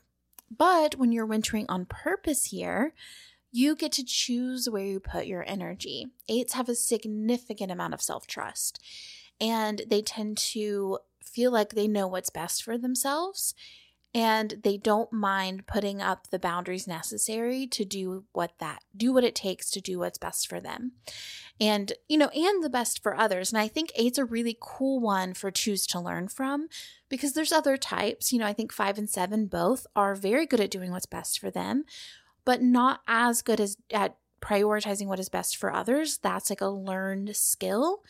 but 0.56 0.96
when 0.96 1.12
you're 1.12 1.26
wintering 1.26 1.66
on 1.68 1.86
purpose 1.86 2.46
here 2.46 2.94
you 3.52 3.76
get 3.76 3.92
to 3.92 4.04
choose 4.04 4.68
where 4.68 4.84
you 4.84 4.98
put 4.98 5.26
your 5.26 5.44
energy. 5.46 6.06
Eights 6.26 6.54
have 6.54 6.70
a 6.70 6.74
significant 6.74 7.70
amount 7.70 7.92
of 7.92 8.00
self-trust 8.00 8.82
and 9.40 9.82
they 9.88 10.00
tend 10.00 10.38
to 10.38 10.98
feel 11.22 11.52
like 11.52 11.70
they 11.70 11.86
know 11.86 12.06
what's 12.06 12.30
best 12.30 12.62
for 12.62 12.78
themselves 12.78 13.54
and 14.14 14.60
they 14.62 14.76
don't 14.76 15.12
mind 15.12 15.66
putting 15.66 16.02
up 16.02 16.28
the 16.28 16.38
boundaries 16.38 16.86
necessary 16.86 17.66
to 17.66 17.84
do 17.84 18.24
what 18.32 18.52
that 18.58 18.82
do 18.96 19.12
what 19.12 19.24
it 19.24 19.34
takes 19.34 19.70
to 19.70 19.80
do 19.80 19.98
what's 19.98 20.18
best 20.18 20.48
for 20.48 20.60
them. 20.60 20.92
And 21.60 21.92
you 22.08 22.18
know 22.18 22.28
and 22.28 22.62
the 22.62 22.70
best 22.70 23.02
for 23.02 23.16
others. 23.16 23.52
And 23.52 23.60
i 23.60 23.68
think 23.68 23.90
eight's 23.94 24.18
a 24.18 24.24
really 24.24 24.56
cool 24.60 25.00
one 25.00 25.34
for 25.34 25.50
twos 25.50 25.86
to 25.88 26.00
learn 26.00 26.28
from 26.28 26.68
because 27.08 27.32
there's 27.32 27.52
other 27.52 27.76
types. 27.76 28.32
You 28.32 28.38
know 28.38 28.46
i 28.46 28.52
think 28.52 28.72
five 28.72 28.98
and 28.98 29.08
seven 29.08 29.46
both 29.46 29.86
are 29.96 30.14
very 30.14 30.46
good 30.46 30.60
at 30.60 30.70
doing 30.70 30.90
what's 30.90 31.06
best 31.06 31.38
for 31.38 31.50
them 31.50 31.84
but 32.44 32.62
not 32.62 33.00
as 33.06 33.42
good 33.42 33.60
as 33.60 33.76
at 33.92 34.16
prioritizing 34.42 35.06
what 35.06 35.20
is 35.20 35.28
best 35.28 35.56
for 35.56 35.72
others. 35.72 36.18
That's 36.18 36.50
like 36.50 36.60
a 36.60 36.66
learned 36.66 37.34
skill. 37.36 38.02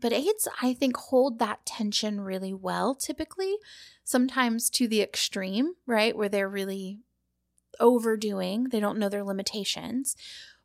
But 0.00 0.12
eights, 0.12 0.46
I 0.60 0.74
think, 0.74 0.96
hold 0.96 1.38
that 1.38 1.64
tension 1.64 2.20
really 2.20 2.52
well 2.52 2.94
typically, 2.94 3.56
sometimes 4.04 4.70
to 4.70 4.86
the 4.86 5.02
extreme, 5.02 5.74
right? 5.86 6.16
Where 6.16 6.28
they're 6.28 6.48
really 6.48 7.00
overdoing, 7.80 8.64
they 8.64 8.80
don't 8.80 8.98
know 8.98 9.08
their 9.08 9.24
limitations. 9.24 10.16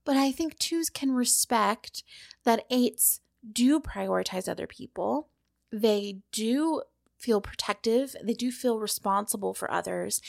But 0.05 0.17
I 0.17 0.31
think 0.31 0.57
twos 0.57 0.89
can 0.89 1.11
respect 1.11 2.03
that 2.43 2.65
eights 2.69 3.21
do 3.51 3.79
prioritize 3.79 4.47
other 4.47 4.67
people. 4.67 5.29
They 5.71 6.19
do 6.31 6.83
feel 7.17 7.41
protective, 7.41 8.15
they 8.23 8.33
do 8.33 8.51
feel 8.51 8.79
responsible 8.79 9.53
for 9.53 9.71
others. 9.71 10.21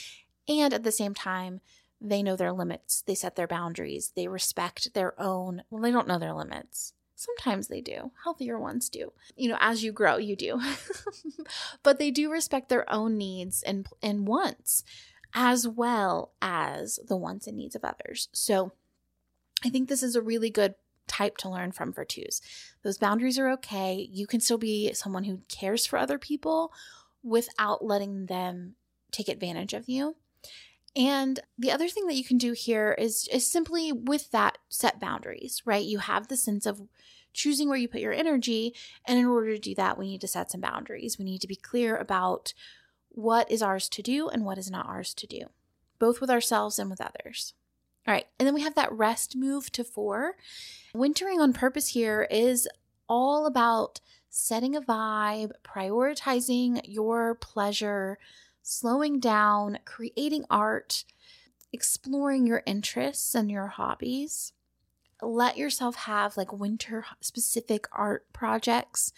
And 0.49 0.75
at 0.75 0.83
the 0.83 0.93
same 0.93 1.15
time, 1.15 1.61
they 2.01 2.23
know 2.23 2.35
their 2.35 2.53
limits. 2.53 3.03
They 3.03 3.15
set 3.15 3.37
their 3.37 3.47
boundaries. 3.47 4.13
They 4.17 4.27
respect 4.27 4.95
their 4.95 5.21
own, 5.21 5.63
well, 5.71 5.83
they 5.83 5.91
don't 5.91 6.09
know 6.09 6.19
their 6.19 6.35
limits. 6.35 6.95
Sometimes 7.21 7.69
they 7.69 7.83
do. 7.83 8.13
Healthier 8.25 8.59
ones 8.59 8.89
do. 8.89 9.13
You 9.37 9.51
know, 9.51 9.59
as 9.61 9.85
you 9.85 9.93
grow, 9.93 10.17
you 10.17 10.35
do. 10.35 10.59
but 11.83 11.99
they 11.99 12.11
do 12.11 12.33
respect 12.33 12.71
their 12.71 12.91
own 12.91 13.19
needs 13.19 13.63
and 13.63 13.87
and 14.03 14.27
wants 14.27 14.85
as 15.35 15.69
well 15.69 16.33
as 16.41 16.99
the 17.07 17.19
wants 17.19 17.47
and 17.47 17.59
needs 17.59 17.77
of 17.77 17.85
others. 17.85 18.31
So 18.33 18.73
I 19.63 19.69
think 19.69 19.91
this 19.91 20.03
is 20.03 20.17
a 20.17 20.23
really 20.23 20.49
good 20.49 20.77
type 21.09 21.37
to 21.39 21.51
learn 21.51 21.73
from 21.73 21.93
for 21.93 22.07
twos. 22.07 22.41
Those 22.85 22.97
boundaries 22.97 23.39
are 23.39 23.51
okay. 23.51 24.09
You 24.11 24.27
can 24.27 24.41
still 24.41 24.57
be 24.57 24.95
someone 24.95 25.25
who 25.25 25.43
cares 25.47 25.85
for 25.85 25.99
other 25.99 26.19
people 26.19 26.73
without 27.23 27.85
letting 27.85 28.27
them 28.27 28.77
take 29.13 29.29
advantage 29.29 29.75
of 29.75 29.91
you. 29.91 30.17
And 30.97 31.41
the 31.57 31.71
other 31.71 31.89
thing 31.89 32.07
that 32.07 32.17
you 32.17 32.25
can 32.25 32.39
do 32.39 32.53
here 32.53 32.93
is 32.99 33.29
is 33.33 33.51
simply 33.51 33.93
with 33.93 34.31
that 34.33 34.59
set 34.69 34.99
boundaries, 35.01 35.63
right? 35.65 35.85
You 35.85 35.99
have 35.99 36.29
the 36.29 36.37
sense 36.37 36.67
of 36.67 36.83
choosing 37.33 37.69
where 37.69 37.79
you 37.79 37.87
put 37.87 38.01
your 38.01 38.13
energy, 38.13 38.75
and 39.05 39.19
in 39.19 39.27
order 39.27 39.53
to 39.55 39.59
do 39.59 39.75
that, 39.77 39.97
we 39.97 40.09
need 40.09 40.21
to 40.23 40.29
set 40.29 40.51
some 40.51 40.61
boundaries. 40.61 41.19
We 41.19 41.25
need 41.25 41.41
to 41.43 41.49
be 41.49 41.57
clear 41.57 41.97
about 41.97 42.55
what 43.09 43.51
is 43.51 43.63
ours 43.63 43.89
to 43.91 44.03
do 44.03 44.29
and 44.29 44.45
what 44.45 44.59
is 44.59 44.71
not 44.71 44.87
ours 44.87 45.15
to 45.15 45.27
do, 45.27 45.47
both 45.99 46.21
with 46.21 46.31
ourselves 46.31 46.79
and 46.79 46.91
with 46.91 47.01
others. 47.01 47.55
All 48.07 48.15
right, 48.15 48.27
and 48.39 48.47
then 48.47 48.55
we 48.55 48.63
have 48.63 48.75
that 48.75 48.93
rest 48.93 49.37
move 49.37 49.71
to 49.73 49.85
4. 49.85 50.37
Wintering 50.95 51.41
on 51.41 51.53
purpose 51.53 51.89
here 51.89 52.27
is 52.31 52.69
all 53.09 53.47
about 53.47 54.01
setting 54.29 54.75
a 54.75 54.81
vibe, 54.81 55.51
prioritizing 55.65 56.81
your 56.85 57.35
pleasure, 57.35 58.19
slowing 58.63 59.21
down, 59.21 59.79
creating 59.85 60.45
art, 60.51 61.05
exploring 61.73 62.47
your 62.47 62.63
interests 62.67 63.35
and 63.35 63.51
your 63.51 63.69
hobbies. 63.69 64.53
Let 65.23 65.59
yourself 65.59 65.97
have 65.97 66.37
like 66.37 66.53
winter 66.53 67.05
specific 67.21 67.87
art 67.93 68.27
projects 68.33 69.13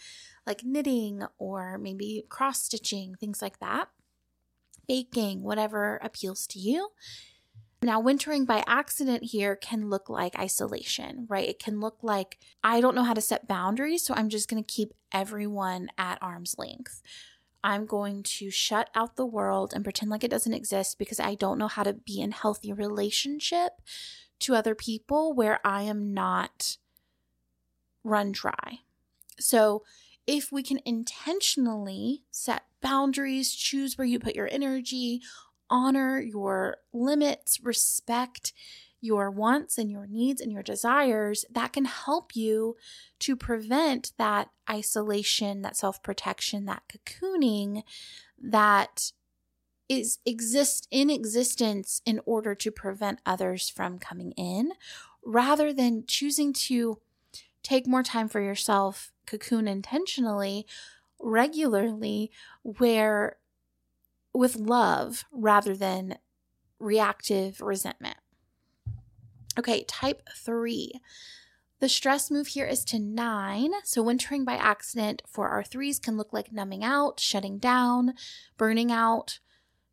like 0.45 0.63
knitting 0.63 1.23
or 1.37 1.77
maybe 1.77 2.25
cross 2.29 2.63
stitching, 2.63 3.15
things 3.15 3.41
like 3.41 3.59
that. 3.59 3.89
Baking, 4.87 5.43
whatever 5.43 5.99
appeals 6.03 6.45
to 6.47 6.59
you. 6.59 6.89
Now, 7.81 7.99
wintering 7.99 8.45
by 8.45 8.63
accident 8.65 9.25
here 9.25 9.57
can 9.57 9.89
look 9.89 10.09
like 10.09 10.39
isolation, 10.39 11.25
right? 11.29 11.47
It 11.47 11.59
can 11.59 11.81
look 11.81 11.97
like 12.01 12.37
I 12.63 12.79
don't 12.79 12.95
know 12.95 13.03
how 13.03 13.13
to 13.13 13.21
set 13.21 13.47
boundaries, 13.47 14.05
so 14.05 14.13
I'm 14.13 14.29
just 14.29 14.49
going 14.49 14.63
to 14.63 14.73
keep 14.73 14.93
everyone 15.11 15.89
at 15.97 16.17
arm's 16.21 16.55
length. 16.57 17.01
I'm 17.63 17.85
going 17.85 18.23
to 18.23 18.49
shut 18.49 18.89
out 18.93 19.15
the 19.15 19.25
world 19.25 19.71
and 19.73 19.83
pretend 19.83 20.11
like 20.11 20.23
it 20.23 20.31
doesn't 20.31 20.53
exist 20.53 20.99
because 20.99 21.19
I 21.19 21.35
don't 21.35 21.57
know 21.57 21.67
how 21.67 21.83
to 21.83 21.93
be 21.93 22.19
in 22.19 22.31
healthy 22.31 22.73
relationship 22.73 23.81
to 24.39 24.55
other 24.55 24.75
people 24.75 25.33
where 25.33 25.59
I 25.65 25.83
am 25.83 26.13
not 26.13 26.77
run 28.03 28.31
dry. 28.31 28.79
So, 29.39 29.83
if 30.25 30.51
we 30.53 30.63
can 30.63 30.79
intentionally 30.85 32.23
set 32.31 32.63
boundaries, 32.81 33.53
choose 33.53 33.97
where 33.97 34.07
you 34.07 34.19
put 34.19 34.35
your 34.35 34.47
energy, 34.49 35.21
honor 35.69 36.19
your 36.21 36.77
limits, 36.93 37.59
respect 37.61 38.53
your 39.03 39.29
wants 39.29 39.77
and 39.77 39.91
your 39.91 40.07
needs 40.07 40.39
and 40.39 40.49
your 40.49 40.63
desires, 40.63 41.43
that 41.51 41.73
can 41.73 41.83
help 41.83 42.37
you 42.37 42.77
to 43.19 43.35
prevent 43.35 44.13
that 44.17 44.49
isolation, 44.69 45.61
that 45.61 45.75
self 45.75 46.01
protection, 46.01 46.65
that 46.65 46.83
cocooning 46.87 47.83
that 48.41 49.11
is 49.89 50.19
exist 50.25 50.87
in 50.89 51.09
existence 51.09 52.01
in 52.05 52.21
order 52.25 52.55
to 52.55 52.71
prevent 52.71 53.19
others 53.25 53.67
from 53.67 53.99
coming 53.99 54.31
in 54.31 54.71
rather 55.21 55.73
than 55.73 56.05
choosing 56.07 56.53
to 56.53 56.99
take 57.61 57.85
more 57.85 58.03
time 58.03 58.29
for 58.29 58.39
yourself 58.39 59.11
cocoon 59.25 59.67
intentionally 59.67 60.65
regularly 61.19 62.31
where 62.63 63.37
with 64.33 64.55
love 64.55 65.25
rather 65.31 65.75
than 65.75 66.17
reactive 66.79 67.61
resentment. 67.61 68.17
Okay, 69.57 69.83
type 69.83 70.21
three. 70.35 70.93
The 71.79 71.89
stress 71.89 72.31
move 72.31 72.47
here 72.47 72.65
is 72.65 72.85
to 72.85 72.99
nine. 72.99 73.71
So, 73.83 74.01
wintering 74.01 74.45
by 74.45 74.53
accident 74.53 75.21
for 75.27 75.49
our 75.49 75.63
threes 75.63 75.99
can 75.99 76.17
look 76.17 76.31
like 76.31 76.53
numbing 76.53 76.83
out, 76.83 77.19
shutting 77.19 77.57
down, 77.57 78.13
burning 78.57 78.91
out, 78.91 79.39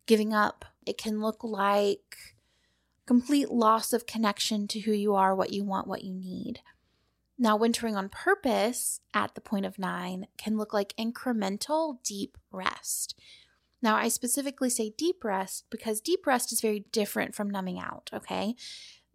giving 0.05 0.33
up. 0.33 0.65
It 0.85 0.97
can 0.97 1.21
look 1.21 1.43
like 1.43 2.17
complete 3.05 3.51
loss 3.51 3.91
of 3.91 4.05
connection 4.05 4.67
to 4.69 4.79
who 4.79 4.93
you 4.93 5.13
are, 5.15 5.35
what 5.35 5.51
you 5.51 5.65
want, 5.65 5.87
what 5.87 6.03
you 6.03 6.13
need. 6.13 6.61
Now, 7.37 7.57
wintering 7.57 7.95
on 7.95 8.07
purpose 8.07 9.01
at 9.13 9.35
the 9.35 9.41
point 9.41 9.65
of 9.65 9.79
nine 9.79 10.27
can 10.37 10.57
look 10.57 10.73
like 10.73 10.95
incremental 10.95 12.01
deep 12.03 12.37
rest. 12.51 13.19
Now, 13.81 13.95
I 13.95 14.09
specifically 14.09 14.69
say 14.69 14.93
deep 14.95 15.23
rest 15.23 15.65
because 15.69 16.01
deep 16.01 16.27
rest 16.27 16.51
is 16.53 16.61
very 16.61 16.85
different 16.91 17.33
from 17.33 17.49
numbing 17.49 17.79
out, 17.79 18.11
okay? 18.13 18.55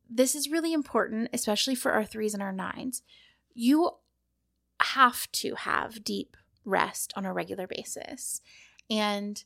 This 0.09 0.35
is 0.35 0.51
really 0.51 0.73
important, 0.73 1.31
especially 1.33 1.75
for 1.75 1.93
our 1.93 2.05
threes 2.05 2.35
and 2.35 2.43
our 2.43 2.53
nines. 2.53 3.03
You 3.55 3.91
have 4.81 5.31
to 5.33 5.55
have 5.55 6.05
deep 6.05 6.37
rest 6.65 7.13
on 7.17 7.25
a 7.25 7.33
regular 7.33 7.67
basis. 7.67 8.41
And 8.91 9.43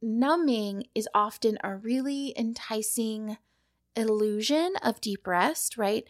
numbing 0.00 0.84
is 0.94 1.08
often 1.14 1.58
a 1.62 1.76
really 1.76 2.34
enticing 2.36 3.36
illusion 3.94 4.74
of 4.82 5.00
deep 5.00 5.26
rest, 5.26 5.76
right? 5.76 6.04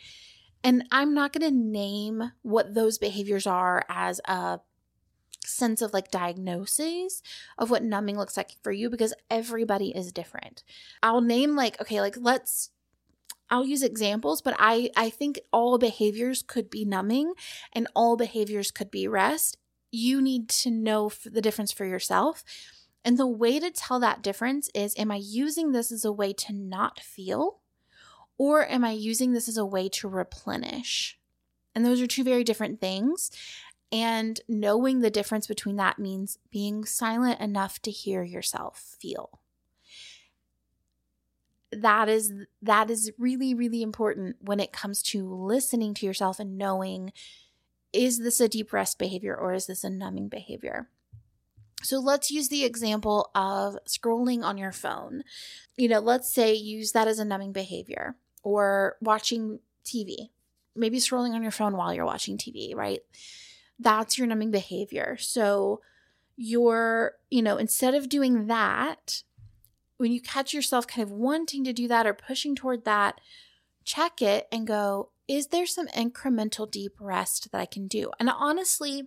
And 0.64 0.84
I'm 0.92 1.12
not 1.14 1.32
going 1.32 1.48
to 1.48 1.56
name 1.56 2.32
what 2.42 2.74
those 2.74 2.98
behaviors 2.98 3.46
are 3.46 3.84
as 3.88 4.20
a 4.26 4.60
sense 5.44 5.82
of 5.82 5.92
like 5.92 6.10
diagnoses 6.10 7.20
of 7.58 7.68
what 7.68 7.82
numbing 7.82 8.16
looks 8.16 8.36
like 8.36 8.56
for 8.62 8.70
you 8.70 8.88
because 8.88 9.12
everybody 9.28 9.88
is 9.88 10.12
different. 10.12 10.62
I'll 11.02 11.20
name 11.20 11.56
like 11.56 11.80
okay, 11.80 12.00
like 12.00 12.16
let's 12.16 12.70
I'll 13.52 13.66
use 13.66 13.82
examples, 13.82 14.40
but 14.40 14.56
I 14.58 14.90
I 14.96 15.10
think 15.10 15.38
all 15.52 15.76
behaviors 15.76 16.42
could 16.42 16.70
be 16.70 16.86
numbing 16.86 17.34
and 17.74 17.86
all 17.94 18.16
behaviors 18.16 18.70
could 18.70 18.90
be 18.90 19.06
rest. 19.06 19.58
You 19.90 20.22
need 20.22 20.48
to 20.48 20.70
know 20.70 21.12
the 21.24 21.42
difference 21.42 21.70
for 21.70 21.84
yourself. 21.84 22.42
And 23.04 23.18
the 23.18 23.26
way 23.26 23.60
to 23.60 23.70
tell 23.70 24.00
that 24.00 24.22
difference 24.22 24.70
is 24.74 24.94
am 24.96 25.10
I 25.10 25.16
using 25.16 25.72
this 25.72 25.92
as 25.92 26.02
a 26.02 26.10
way 26.10 26.32
to 26.32 26.54
not 26.54 26.98
feel 26.98 27.60
or 28.38 28.66
am 28.66 28.84
I 28.84 28.92
using 28.92 29.32
this 29.32 29.48
as 29.48 29.58
a 29.58 29.66
way 29.66 29.90
to 29.90 30.08
replenish? 30.08 31.18
And 31.74 31.84
those 31.84 32.00
are 32.00 32.06
two 32.06 32.24
very 32.24 32.44
different 32.44 32.80
things. 32.80 33.30
And 33.92 34.40
knowing 34.48 35.00
the 35.00 35.10
difference 35.10 35.46
between 35.46 35.76
that 35.76 35.98
means 35.98 36.38
being 36.50 36.86
silent 36.86 37.38
enough 37.38 37.82
to 37.82 37.90
hear 37.90 38.22
yourself 38.22 38.96
feel. 38.98 39.41
That 41.72 42.08
is 42.08 42.32
that 42.60 42.90
is 42.90 43.12
really 43.18 43.54
really 43.54 43.82
important 43.82 44.36
when 44.40 44.60
it 44.60 44.72
comes 44.72 45.02
to 45.04 45.28
listening 45.28 45.94
to 45.94 46.06
yourself 46.06 46.38
and 46.38 46.58
knowing 46.58 47.12
is 47.92 48.18
this 48.18 48.40
a 48.40 48.48
deep 48.48 48.72
rest 48.72 48.98
behavior 48.98 49.36
or 49.36 49.52
is 49.52 49.66
this 49.66 49.84
a 49.84 49.90
numbing 49.90 50.28
behavior? 50.28 50.88
So 51.82 51.98
let's 51.98 52.30
use 52.30 52.48
the 52.48 52.64
example 52.64 53.30
of 53.34 53.76
scrolling 53.86 54.44
on 54.44 54.56
your 54.56 54.72
phone. 54.72 55.24
You 55.76 55.88
know, 55.88 55.98
let's 55.98 56.32
say 56.32 56.54
use 56.54 56.92
that 56.92 57.08
as 57.08 57.18
a 57.18 57.24
numbing 57.24 57.52
behavior 57.52 58.16
or 58.42 58.96
watching 59.00 59.58
TV. 59.84 60.30
Maybe 60.74 60.98
scrolling 60.98 61.34
on 61.34 61.42
your 61.42 61.50
phone 61.50 61.76
while 61.76 61.92
you're 61.92 62.06
watching 62.06 62.38
TV, 62.38 62.74
right? 62.74 63.00
that's 63.82 64.18
your 64.18 64.26
numbing 64.26 64.50
behavior. 64.50 65.16
So 65.18 65.80
you're, 66.36 67.12
you 67.30 67.42
know, 67.42 67.56
instead 67.56 67.94
of 67.94 68.08
doing 68.08 68.46
that, 68.46 69.22
when 70.02 70.10
you 70.10 70.20
catch 70.20 70.52
yourself 70.52 70.84
kind 70.88 71.04
of 71.04 71.12
wanting 71.12 71.62
to 71.62 71.72
do 71.72 71.86
that 71.86 72.08
or 72.08 72.12
pushing 72.12 72.56
toward 72.56 72.84
that, 72.84 73.20
check 73.84 74.20
it 74.20 74.48
and 74.50 74.66
go, 74.66 75.10
is 75.28 75.46
there 75.46 75.64
some 75.64 75.86
incremental 75.88 76.68
deep 76.68 76.94
rest 76.98 77.52
that 77.52 77.60
I 77.60 77.66
can 77.66 77.86
do? 77.86 78.10
And 78.18 78.28
honestly, 78.28 79.04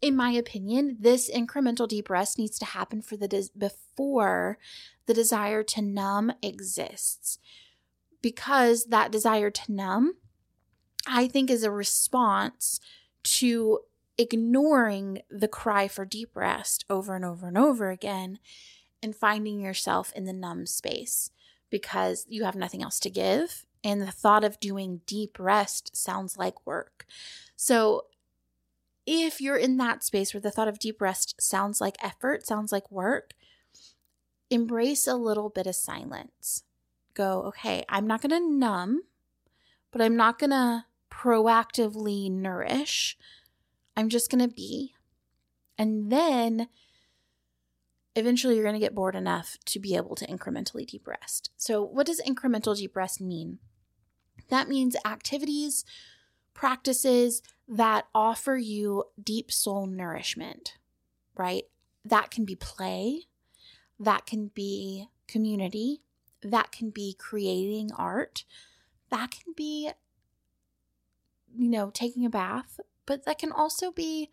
in 0.00 0.14
my 0.14 0.30
opinion, 0.30 0.96
this 1.00 1.28
incremental 1.28 1.88
deep 1.88 2.08
rest 2.08 2.38
needs 2.38 2.56
to 2.60 2.66
happen 2.66 3.02
for 3.02 3.16
the 3.16 3.26
des- 3.26 3.50
before 3.58 4.58
the 5.06 5.12
desire 5.12 5.64
to 5.64 5.82
numb 5.82 6.34
exists. 6.40 7.40
Because 8.22 8.84
that 8.86 9.10
desire 9.10 9.50
to 9.50 9.72
numb, 9.72 10.14
I 11.04 11.26
think, 11.26 11.50
is 11.50 11.64
a 11.64 11.70
response 11.72 12.78
to 13.24 13.80
ignoring 14.16 15.22
the 15.28 15.48
cry 15.48 15.88
for 15.88 16.04
deep 16.04 16.36
rest 16.36 16.84
over 16.88 17.16
and 17.16 17.24
over 17.24 17.48
and 17.48 17.58
over 17.58 17.90
again 17.90 18.38
and 19.02 19.14
finding 19.14 19.60
yourself 19.60 20.12
in 20.14 20.24
the 20.24 20.32
numb 20.32 20.66
space 20.66 21.30
because 21.70 22.26
you 22.28 22.44
have 22.44 22.56
nothing 22.56 22.82
else 22.82 22.98
to 23.00 23.10
give. 23.10 23.64
And 23.82 24.02
the 24.02 24.10
thought 24.10 24.44
of 24.44 24.60
doing 24.60 25.00
deep 25.06 25.38
rest 25.38 25.96
sounds 25.96 26.36
like 26.36 26.66
work. 26.66 27.06
So, 27.56 28.06
if 29.06 29.40
you're 29.40 29.56
in 29.56 29.78
that 29.78 30.04
space 30.04 30.34
where 30.34 30.40
the 30.40 30.50
thought 30.50 30.68
of 30.68 30.78
deep 30.78 31.00
rest 31.00 31.40
sounds 31.40 31.80
like 31.80 31.96
effort, 32.02 32.46
sounds 32.46 32.70
like 32.70 32.90
work, 32.90 33.32
embrace 34.50 35.06
a 35.06 35.16
little 35.16 35.48
bit 35.48 35.66
of 35.66 35.74
silence. 35.74 36.64
Go, 37.14 37.42
okay, 37.44 37.84
I'm 37.88 38.06
not 38.06 38.20
going 38.20 38.30
to 38.30 38.50
numb, 38.50 39.02
but 39.90 40.02
I'm 40.02 40.16
not 40.16 40.38
going 40.38 40.50
to 40.50 40.84
proactively 41.10 42.30
nourish. 42.30 43.16
I'm 43.96 44.08
just 44.08 44.30
going 44.30 44.46
to 44.46 44.54
be. 44.54 44.94
And 45.78 46.12
then 46.12 46.68
eventually 48.16 48.54
you're 48.54 48.64
going 48.64 48.74
to 48.74 48.80
get 48.80 48.94
bored 48.94 49.14
enough 49.14 49.56
to 49.66 49.78
be 49.78 49.96
able 49.96 50.16
to 50.16 50.26
incrementally 50.26 50.86
deep 50.86 51.06
rest. 51.06 51.50
So, 51.56 51.82
what 51.82 52.06
does 52.06 52.20
incremental 52.20 52.76
deep 52.76 52.96
rest 52.96 53.20
mean? 53.20 53.58
That 54.48 54.68
means 54.68 54.96
activities, 55.04 55.84
practices 56.54 57.42
that 57.68 58.06
offer 58.14 58.56
you 58.56 59.04
deep 59.22 59.52
soul 59.52 59.86
nourishment, 59.86 60.76
right? 61.36 61.64
That 62.04 62.30
can 62.30 62.44
be 62.44 62.56
play, 62.56 63.26
that 63.98 64.26
can 64.26 64.48
be 64.48 65.06
community, 65.28 66.02
that 66.42 66.72
can 66.72 66.90
be 66.90 67.14
creating 67.18 67.90
art, 67.96 68.44
that 69.10 69.30
can 69.30 69.52
be, 69.56 69.90
you 71.54 71.68
know, 71.68 71.90
taking 71.90 72.24
a 72.24 72.30
bath, 72.30 72.80
but 73.06 73.24
that 73.24 73.38
can 73.38 73.52
also 73.52 73.92
be 73.92 74.30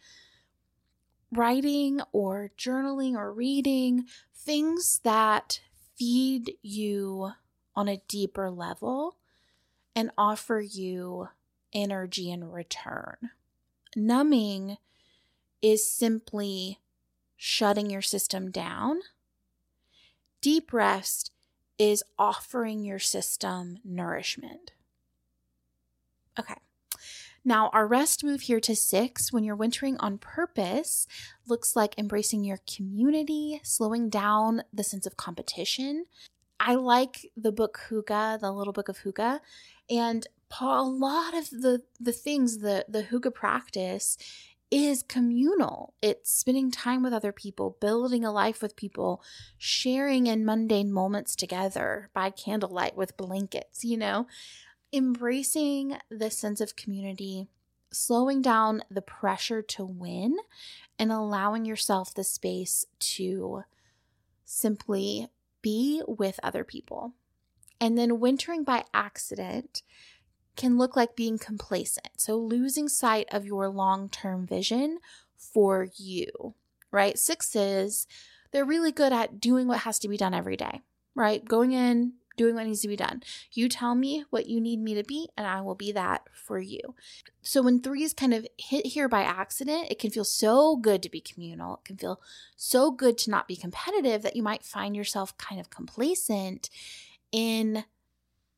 writing 1.31 2.01
or 2.11 2.51
journaling 2.57 3.15
or 3.15 3.31
reading 3.31 4.05
things 4.35 4.99
that 5.03 5.59
feed 5.95 6.53
you 6.61 7.31
on 7.75 7.87
a 7.87 8.01
deeper 8.07 8.49
level 8.49 9.17
and 9.95 10.11
offer 10.17 10.59
you 10.59 11.29
energy 11.73 12.31
in 12.31 12.49
return. 12.49 13.17
Numbing 13.95 14.77
is 15.61 15.89
simply 15.89 16.79
shutting 17.35 17.89
your 17.89 18.01
system 18.01 18.51
down. 18.51 19.01
Deep 20.41 20.71
rest 20.71 21.31
is 21.77 22.03
offering 22.17 22.83
your 22.83 22.99
system 22.99 23.79
nourishment. 23.83 24.71
Okay. 26.39 26.55
Now, 27.47 27.69
our 27.71 27.87
rest 27.87 28.25
move 28.25 28.41
here 28.41 28.59
to 28.59 28.75
six 28.75 29.31
when 29.31 29.45
you're 29.45 29.55
wintering 29.55 29.95
on 29.99 30.17
purpose 30.17 31.07
looks 31.47 31.77
like 31.77 31.97
embracing 31.97 32.43
your 32.43 32.59
community, 32.69 33.61
slowing 33.63 34.09
down 34.09 34.63
the 34.73 34.83
sense 34.83 35.05
of 35.05 35.15
competition. 35.15 36.07
I 36.59 36.75
like 36.75 37.31
the 37.37 37.53
book 37.53 37.79
Hygge, 37.89 38.41
the 38.41 38.51
little 38.51 38.73
book 38.73 38.89
of 38.89 38.97
Hygge, 38.97 39.39
and 39.89 40.27
a 40.59 40.81
lot 40.83 41.33
of 41.37 41.49
the 41.49 41.83
the 42.01 42.11
things 42.11 42.57
the 42.57 42.83
the 42.89 43.03
Hygge 43.03 43.33
practice 43.33 44.17
is 44.69 45.01
communal. 45.03 45.93
It's 46.01 46.29
spending 46.29 46.71
time 46.71 47.01
with 47.01 47.13
other 47.13 47.31
people, 47.31 47.77
building 47.79 48.25
a 48.25 48.31
life 48.31 48.61
with 48.61 48.75
people, 48.75 49.23
sharing 49.57 50.27
in 50.27 50.43
mundane 50.43 50.91
moments 50.91 51.35
together 51.35 52.09
by 52.13 52.31
candlelight 52.31 52.97
with 52.97 53.15
blankets, 53.15 53.85
you 53.85 53.95
know, 53.95 54.27
embracing 54.97 55.97
the 56.09 56.29
sense 56.29 56.59
of 56.59 56.75
community, 56.75 57.47
slowing 57.91 58.41
down 58.41 58.83
the 58.89 59.01
pressure 59.01 59.61
to 59.61 59.85
win, 59.85 60.37
and 60.99 61.11
allowing 61.11 61.65
yourself 61.65 62.13
the 62.13 62.23
space 62.23 62.85
to 62.99 63.63
simply 64.43 65.27
be 65.61 66.01
with 66.07 66.39
other 66.43 66.63
people. 66.63 67.13
And 67.79 67.97
then 67.97 68.19
wintering 68.19 68.63
by 68.63 68.85
accident 68.93 69.83
can 70.55 70.77
look 70.77 70.95
like 70.95 71.15
being 71.15 71.37
complacent. 71.37 72.09
So, 72.17 72.35
losing 72.35 72.89
sight 72.89 73.27
of 73.31 73.45
your 73.45 73.69
long 73.69 74.09
term 74.09 74.47
vision 74.47 74.97
for 75.37 75.87
you, 75.95 76.55
right? 76.91 77.17
Sixes, 77.17 78.07
they're 78.51 78.65
really 78.65 78.91
good 78.91 79.13
at 79.13 79.39
doing 79.39 79.67
what 79.67 79.81
has 79.81 79.99
to 79.99 80.07
be 80.07 80.17
done 80.17 80.33
every 80.33 80.57
day, 80.57 80.81
right? 81.15 81.45
Going 81.45 81.71
in, 81.71 82.13
doing 82.37 82.55
what 82.55 82.65
needs 82.65 82.81
to 82.81 82.87
be 82.87 82.95
done. 82.95 83.23
You 83.51 83.67
tell 83.67 83.95
me 83.95 84.23
what 84.29 84.47
you 84.47 84.61
need 84.61 84.79
me 84.79 84.93
to 84.95 85.03
be, 85.03 85.29
and 85.35 85.45
I 85.45 85.61
will 85.61 85.75
be 85.75 85.91
that 85.91 86.23
for 86.33 86.59
you. 86.59 86.95
So, 87.41 87.61
when 87.61 87.81
threes 87.81 88.13
kind 88.13 88.33
of 88.33 88.47
hit 88.57 88.85
here 88.85 89.09
by 89.09 89.23
accident, 89.23 89.87
it 89.89 89.99
can 89.99 90.11
feel 90.11 90.23
so 90.23 90.77
good 90.77 91.03
to 91.03 91.09
be 91.09 91.19
communal. 91.19 91.75
It 91.75 91.85
can 91.85 91.97
feel 91.97 92.21
so 92.55 92.91
good 92.91 93.17
to 93.19 93.31
not 93.31 93.47
be 93.47 93.55
competitive 93.55 94.21
that 94.21 94.35
you 94.35 94.43
might 94.43 94.63
find 94.63 94.95
yourself 94.95 95.37
kind 95.37 95.59
of 95.59 95.69
complacent 95.69 96.69
in 97.31 97.83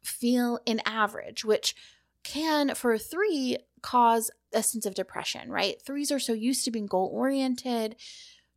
feel 0.03 0.59
in 0.65 0.81
average, 0.85 1.43
which 1.43 1.75
can, 2.23 2.75
for 2.75 2.97
three, 2.97 3.57
cause 3.81 4.29
a 4.53 4.63
sense 4.63 4.85
of 4.85 4.95
depression, 4.95 5.49
right? 5.49 5.81
Threes 5.81 6.11
are 6.11 6.19
so 6.19 6.33
used 6.33 6.65
to 6.65 6.71
being 6.71 6.87
goal 6.87 7.09
oriented, 7.13 7.95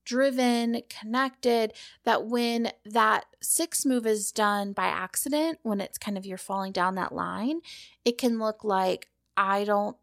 driven, 0.05 0.83
connected, 0.89 1.73
that 2.05 2.27
when 2.27 2.73
that 2.85 3.25
six 3.41 3.85
move 3.85 4.07
is 4.07 4.33
done 4.33 4.73
by 4.73 4.87
accident, 4.87 5.59
when 5.63 5.81
it's 5.81 5.99
kind 5.99 6.17
of 6.19 6.27
you're 6.27 6.39
falling 6.39 6.73
down 6.73 6.95
that 6.97 7.15
line, 7.15 7.61
it 8.05 8.19
can 8.19 8.39
look 8.39 8.65
like 8.65 9.09
I 9.37 9.65
don't. 9.65 9.97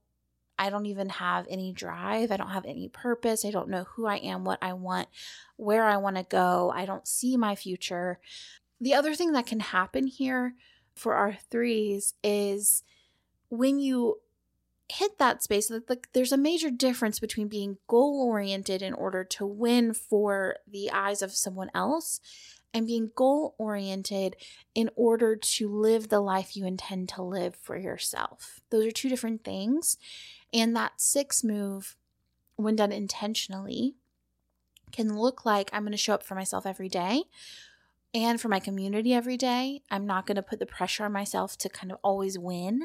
I 0.61 0.69
don't 0.69 0.87
even 0.87 1.07
have 1.07 1.47
any 1.49 1.71
drive. 1.71 2.33
I 2.33 2.35
don't 2.35 2.49
have 2.49 2.65
any 2.65 2.89
purpose. 2.89 3.45
I 3.45 3.49
don't 3.49 3.69
know 3.69 3.85
who 3.95 4.05
I 4.05 4.17
am, 4.17 4.43
what 4.43 4.59
I 4.61 4.73
want, 4.73 5.07
where 5.55 5.85
I 5.85 5.95
want 5.95 6.17
to 6.17 6.23
go. 6.23 6.69
I 6.75 6.85
don't 6.85 7.07
see 7.07 7.37
my 7.37 7.55
future. 7.55 8.19
The 8.81 8.93
other 8.93 9.15
thing 9.15 9.31
that 9.31 9.45
can 9.45 9.61
happen 9.61 10.05
here 10.05 10.55
for 10.95 11.13
our 11.13 11.37
threes 11.49 12.13
is 12.21 12.83
when 13.49 13.79
you 13.79 14.19
hit 14.91 15.17
that 15.19 15.43
space 15.43 15.71
like 15.87 16.07
there's 16.13 16.31
a 16.31 16.37
major 16.37 16.71
difference 16.71 17.19
between 17.19 17.47
being 17.47 17.77
goal 17.87 18.25
oriented 18.27 18.81
in 18.81 18.93
order 18.93 19.23
to 19.23 19.45
win 19.45 19.93
for 19.93 20.55
the 20.67 20.91
eyes 20.91 21.21
of 21.21 21.31
someone 21.31 21.69
else 21.75 22.19
and 22.73 22.87
being 22.87 23.11
goal 23.15 23.55
oriented 23.57 24.35
in 24.75 24.89
order 24.95 25.35
to 25.35 25.69
live 25.69 26.09
the 26.09 26.19
life 26.19 26.55
you 26.55 26.65
intend 26.65 27.09
to 27.09 27.23
live 27.23 27.55
for 27.55 27.77
yourself. 27.77 28.59
Those 28.69 28.85
are 28.85 28.91
two 28.91 29.09
different 29.09 29.43
things. 29.43 29.97
And 30.53 30.75
that 30.75 30.93
six 30.97 31.43
move, 31.43 31.95
when 32.55 32.75
done 32.75 32.91
intentionally, 32.91 33.95
can 34.91 35.17
look 35.17 35.45
like 35.45 35.69
I'm 35.73 35.83
going 35.83 35.91
to 35.91 35.97
show 35.97 36.13
up 36.13 36.23
for 36.23 36.35
myself 36.35 36.65
every 36.65 36.89
day 36.89 37.23
and 38.13 38.41
for 38.41 38.49
my 38.49 38.59
community 38.59 39.13
every 39.13 39.37
day. 39.37 39.81
I'm 39.89 40.05
not 40.05 40.25
going 40.25 40.35
to 40.35 40.41
put 40.41 40.59
the 40.59 40.65
pressure 40.65 41.05
on 41.05 41.11
myself 41.11 41.57
to 41.59 41.69
kind 41.69 41.91
of 41.91 41.99
always 42.03 42.37
win. 42.37 42.83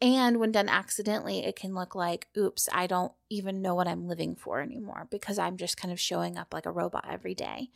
And 0.00 0.38
when 0.38 0.52
done 0.52 0.68
accidentally, 0.68 1.44
it 1.44 1.56
can 1.56 1.74
look 1.74 1.94
like, 1.94 2.28
oops, 2.36 2.68
I 2.72 2.86
don't 2.86 3.12
even 3.30 3.60
know 3.60 3.74
what 3.74 3.88
I'm 3.88 4.06
living 4.06 4.36
for 4.36 4.60
anymore 4.60 5.08
because 5.10 5.38
I'm 5.38 5.56
just 5.56 5.76
kind 5.76 5.90
of 5.90 5.98
showing 5.98 6.38
up 6.38 6.54
like 6.54 6.66
a 6.66 6.70
robot 6.70 7.06
every 7.10 7.34
day. 7.34 7.70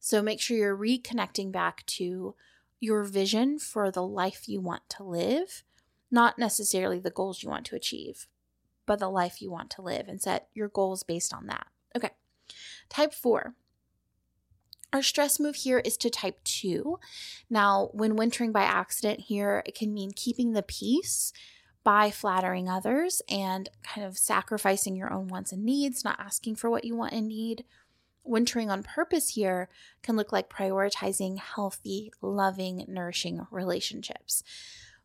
So 0.00 0.22
make 0.22 0.40
sure 0.40 0.56
you're 0.56 0.76
reconnecting 0.76 1.52
back 1.52 1.84
to 1.86 2.34
your 2.80 3.04
vision 3.04 3.58
for 3.58 3.90
the 3.90 4.02
life 4.02 4.48
you 4.48 4.60
want 4.60 4.88
to 4.90 5.04
live, 5.04 5.64
not 6.10 6.38
necessarily 6.38 6.98
the 6.98 7.10
goals 7.10 7.42
you 7.42 7.50
want 7.50 7.66
to 7.66 7.76
achieve, 7.76 8.26
but 8.86 8.98
the 8.98 9.10
life 9.10 9.42
you 9.42 9.50
want 9.50 9.68
to 9.70 9.82
live 9.82 10.08
and 10.08 10.20
set 10.20 10.48
your 10.54 10.68
goals 10.68 11.02
based 11.02 11.34
on 11.34 11.46
that. 11.46 11.66
Okay. 11.94 12.10
Type 12.88 13.12
four. 13.12 13.54
Our 14.92 15.02
stress 15.02 15.38
move 15.38 15.56
here 15.56 15.80
is 15.80 15.96
to 15.98 16.08
type 16.08 16.42
two. 16.44 16.98
Now, 17.50 17.90
when 17.92 18.16
wintering 18.16 18.52
by 18.52 18.62
accident 18.62 19.20
here, 19.20 19.62
it 19.66 19.74
can 19.74 19.92
mean 19.92 20.12
keeping 20.14 20.52
the 20.52 20.62
peace 20.62 21.32
by 21.86 22.10
flattering 22.10 22.68
others 22.68 23.22
and 23.28 23.68
kind 23.84 24.04
of 24.04 24.18
sacrificing 24.18 24.96
your 24.96 25.12
own 25.12 25.28
wants 25.28 25.52
and 25.52 25.64
needs, 25.64 26.02
not 26.04 26.18
asking 26.18 26.56
for 26.56 26.68
what 26.68 26.84
you 26.84 26.96
want 26.96 27.12
and 27.12 27.28
need. 27.28 27.64
Wintering 28.24 28.68
on 28.68 28.82
purpose 28.82 29.28
here 29.36 29.68
can 30.02 30.16
look 30.16 30.32
like 30.32 30.50
prioritizing 30.50 31.38
healthy, 31.38 32.10
loving, 32.20 32.84
nourishing 32.88 33.46
relationships. 33.52 34.42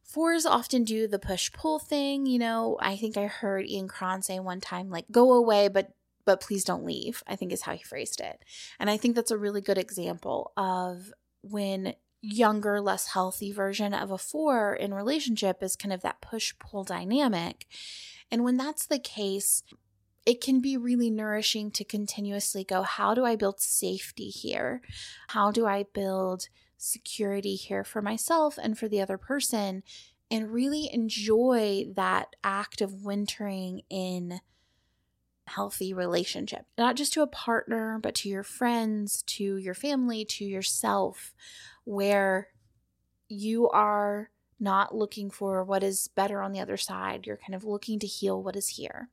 Fours 0.03 0.43
often 0.43 0.83
do 0.83 1.07
the 1.07 1.19
push 1.19 1.51
pull 1.51 1.77
thing. 1.77 2.25
You 2.25 2.39
know, 2.39 2.79
I 2.81 2.95
think 2.95 3.15
I 3.15 3.27
heard 3.27 3.67
Ian 3.67 3.87
Cron 3.87 4.23
say 4.23 4.39
one 4.39 4.59
time, 4.59 4.89
like, 4.89 5.05
go 5.11 5.33
away, 5.33 5.67
but 5.67 5.91
but 6.25 6.41
please 6.41 6.63
don't 6.63 6.85
leave, 6.85 7.23
I 7.27 7.35
think 7.35 7.51
is 7.51 7.61
how 7.61 7.73
he 7.73 7.83
phrased 7.83 8.21
it. 8.21 8.43
And 8.79 8.89
I 8.89 8.97
think 8.97 9.15
that's 9.15 9.31
a 9.31 9.37
really 9.37 9.61
good 9.61 9.77
example 9.77 10.51
of 10.57 11.13
when 11.43 11.93
younger, 12.21 12.79
less 12.79 13.07
healthy 13.07 13.51
version 13.51 13.93
of 13.93 14.11
a 14.11 14.17
four 14.17 14.75
in 14.75 14.93
relationship 14.93 15.63
is 15.63 15.75
kind 15.75 15.91
of 15.91 16.01
that 16.01 16.21
push 16.21 16.53
pull 16.59 16.83
dynamic. 16.83 17.65
And 18.29 18.43
when 18.43 18.57
that's 18.57 18.85
the 18.85 18.99
case, 18.99 19.63
it 20.25 20.39
can 20.39 20.61
be 20.61 20.77
really 20.77 21.09
nourishing 21.09 21.71
to 21.71 21.83
continuously 21.83 22.63
go, 22.63 22.83
how 22.83 23.13
do 23.13 23.25
I 23.25 23.35
build 23.35 23.59
safety 23.59 24.29
here? 24.29 24.81
How 25.29 25.51
do 25.51 25.65
I 25.65 25.85
build 25.93 26.47
security 26.77 27.55
here 27.55 27.83
for 27.83 28.01
myself 28.01 28.57
and 28.61 28.77
for 28.77 28.87
the 28.87 29.01
other 29.01 29.17
person? 29.17 29.83
And 30.29 30.53
really 30.53 30.89
enjoy 30.93 31.87
that 31.95 32.35
act 32.43 32.81
of 32.81 33.03
wintering 33.03 33.81
in 33.89 34.39
healthy 35.47 35.93
relationship, 35.93 36.65
not 36.77 36.95
just 36.95 37.13
to 37.13 37.21
a 37.21 37.27
partner, 37.27 37.99
but 38.01 38.15
to 38.15 38.29
your 38.29 38.43
friends, 38.43 39.23
to 39.23 39.57
your 39.57 39.73
family, 39.73 40.23
to 40.23 40.45
yourself 40.45 41.33
where 41.83 42.49
you 43.27 43.69
are 43.69 44.29
not 44.59 44.95
looking 44.95 45.31
for 45.31 45.63
what 45.63 45.83
is 45.83 46.07
better 46.09 46.41
on 46.41 46.51
the 46.51 46.59
other 46.59 46.77
side. 46.77 47.25
You're 47.25 47.37
kind 47.37 47.55
of 47.55 47.63
looking 47.63 47.97
to 47.99 48.07
heal 48.07 48.41
what 48.41 48.55
is 48.55 48.69
here. 48.69 49.09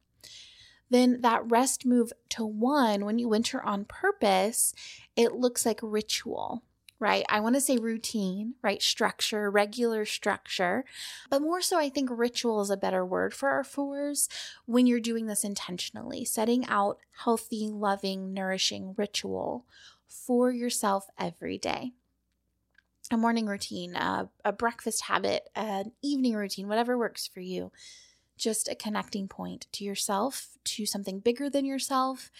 Then 0.90 1.20
that 1.22 1.50
rest 1.50 1.84
move 1.84 2.12
to 2.30 2.44
one, 2.44 3.04
when 3.04 3.18
you 3.18 3.32
enter 3.32 3.62
on 3.62 3.84
purpose, 3.84 4.74
it 5.16 5.32
looks 5.32 5.66
like 5.66 5.80
ritual, 5.82 6.62
right? 6.98 7.24
I 7.28 7.40
want 7.40 7.56
to 7.56 7.60
say 7.60 7.76
routine, 7.76 8.54
right? 8.62 8.82
Structure, 8.82 9.50
regular 9.50 10.04
structure. 10.04 10.84
But 11.30 11.42
more 11.42 11.60
so, 11.60 11.78
I 11.78 11.90
think 11.90 12.08
ritual 12.10 12.60
is 12.62 12.70
a 12.70 12.76
better 12.76 13.04
word 13.04 13.34
for 13.34 13.50
our 13.50 13.64
fours 13.64 14.28
when 14.64 14.86
you're 14.86 15.00
doing 15.00 15.26
this 15.26 15.44
intentionally, 15.44 16.24
setting 16.24 16.66
out 16.66 16.98
healthy, 17.24 17.68
loving, 17.68 18.32
nourishing 18.32 18.94
ritual 18.96 19.66
for 20.06 20.50
yourself 20.50 21.08
every 21.18 21.58
day 21.58 21.92
a 23.10 23.16
morning 23.16 23.46
routine, 23.46 23.96
a, 23.96 24.28
a 24.44 24.52
breakfast 24.52 25.04
habit, 25.04 25.48
an 25.54 25.92
evening 26.02 26.34
routine, 26.34 26.68
whatever 26.68 26.98
works 26.98 27.26
for 27.26 27.40
you. 27.40 27.72
Just 28.36 28.68
a 28.68 28.74
connecting 28.74 29.26
point 29.26 29.66
to 29.72 29.84
yourself, 29.84 30.58
to 30.64 30.86
something 30.86 31.18
bigger 31.18 31.50
than 31.50 31.64
yourself, 31.64 32.30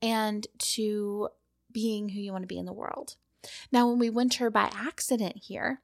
and 0.00 0.46
to 0.58 1.30
being 1.72 2.10
who 2.10 2.20
you 2.20 2.32
want 2.32 2.42
to 2.42 2.48
be 2.48 2.58
in 2.58 2.66
the 2.66 2.72
world. 2.72 3.16
Now, 3.72 3.88
when 3.88 3.98
we 3.98 4.10
winter 4.10 4.50
by 4.50 4.70
accident 4.72 5.36
here, 5.36 5.80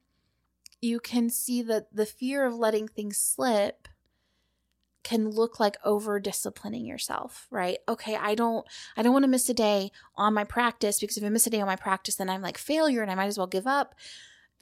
you 0.81 1.01
can 1.01 1.31
see 1.31 1.63
that 1.63 1.95
the 1.95 2.07
fear 2.07 2.45
of 2.45 2.55
letting 2.55 2.87
things 2.87 3.17
slip 3.17 3.89
can 5.05 5.31
look 5.31 5.61
like 5.61 5.77
over 5.85 6.19
disciplining 6.19 6.87
yourself, 6.87 7.47
right? 7.51 7.79
Okay, 7.89 8.17
I 8.17 8.35
don't 8.35 8.67
I 8.97 9.03
don't 9.03 9.13
want 9.13 9.25
to 9.25 9.29
miss 9.29 9.49
a 9.49 9.55
day 9.55 9.93
on 10.17 10.35
my 10.35 10.45
practice 10.45 10.99
because 10.99 11.17
if 11.17 11.25
I 11.25 11.29
miss 11.29 11.47
a 11.47 11.51
day 11.51 11.61
on 11.61 11.67
my 11.67 11.77
practice 11.77 12.17
then 12.17 12.31
I'm 12.31 12.43
like 12.43 12.59
failure 12.59 13.03
and 13.03 13.11
I 13.11 13.15
might 13.15 13.27
as 13.27 13.39
well 13.39 13.47
give 13.47 13.67
up. 13.67 13.95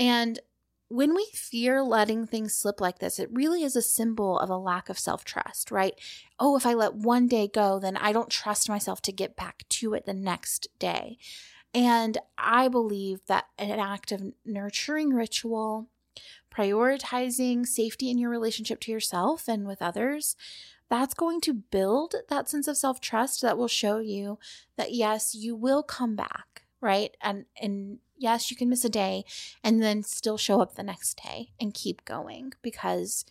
And 0.03 0.41
when 0.89 1.15
we 1.15 1.29
fear 1.33 1.81
letting 1.81 2.27
things 2.27 2.55
slip 2.55 2.81
like 2.81 2.99
this, 2.99 3.21
it 3.21 3.33
really 3.33 3.63
is 3.63 3.77
a 3.77 3.83
symbol 3.83 4.37
of 4.37 4.51
a 4.51 4.57
lack 4.57 4.89
of 4.89 4.99
self 4.99 5.25
trust, 5.25 5.71
right? 5.71 5.95
Oh, 6.41 6.57
if 6.57 6.67
I 6.67 6.75
let 6.75 6.95
one 6.95 7.29
day 7.29 7.47
go, 7.47 7.79
then 7.79 7.97
I 7.97 8.11
don't 8.11 8.29
trust 8.29 8.69
myself 8.69 9.01
to 9.03 9.13
get 9.13 9.37
back 9.37 9.63
to 9.69 9.95
it 9.95 10.05
the 10.05 10.13
next 10.13 10.67
day. 10.81 11.19
And 11.73 12.19
I 12.37 12.67
believe 12.67 13.21
that 13.27 13.45
an 13.57 13.79
act 13.79 14.11
of 14.11 14.33
nurturing 14.45 15.11
ritual, 15.11 15.87
prioritizing 16.53 17.65
safety 17.65 18.11
in 18.11 18.19
your 18.19 18.31
relationship 18.31 18.81
to 18.81 18.91
yourself 18.91 19.47
and 19.47 19.69
with 19.69 19.81
others, 19.81 20.35
that's 20.91 21.15
going 21.15 21.41
to 21.43 21.55
build 21.55 22.17
that 22.29 22.49
sense 22.49 22.67
of 22.67 22.77
self 22.77 23.01
trust 23.01 23.41
that 23.43 23.57
will 23.57 23.69
show 23.69 24.01
you 24.01 24.41
that 24.77 24.93
yes, 24.93 25.33
you 25.33 25.55
will 25.55 25.85
come 25.85 26.17
back, 26.17 26.65
right? 26.81 27.17
And 27.21 27.45
and 27.61 27.99
yes, 28.23 28.51
you 28.51 28.57
can 28.57 28.69
miss 28.69 28.85
a 28.85 28.89
day 28.89 29.25
and 29.63 29.83
then 29.83 30.03
still 30.03 30.39
show 30.39 30.61
up 30.61 30.75
the 30.75 30.83
next 30.83 31.21
day 31.23 31.51
and 31.61 31.75
keep 31.75 32.05
going 32.05 32.53
because 32.63 33.25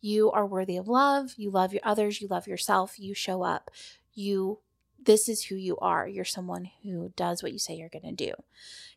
you 0.00 0.30
are 0.32 0.46
worthy 0.46 0.76
of 0.76 0.88
love, 0.88 1.34
you 1.36 1.50
love 1.50 1.72
your 1.72 1.82
others, 1.84 2.20
you 2.20 2.26
love 2.28 2.48
yourself, 2.48 2.98
you 2.98 3.14
show 3.14 3.42
up, 3.42 3.70
you 4.12 4.58
this 5.04 5.28
is 5.28 5.44
who 5.44 5.56
you 5.56 5.76
are. 5.78 6.06
You're 6.06 6.24
someone 6.24 6.70
who 6.82 7.12
does 7.16 7.42
what 7.42 7.52
you 7.52 7.58
say 7.58 7.74
you're 7.74 7.88
going 7.88 8.04
to 8.04 8.12
do. 8.12 8.32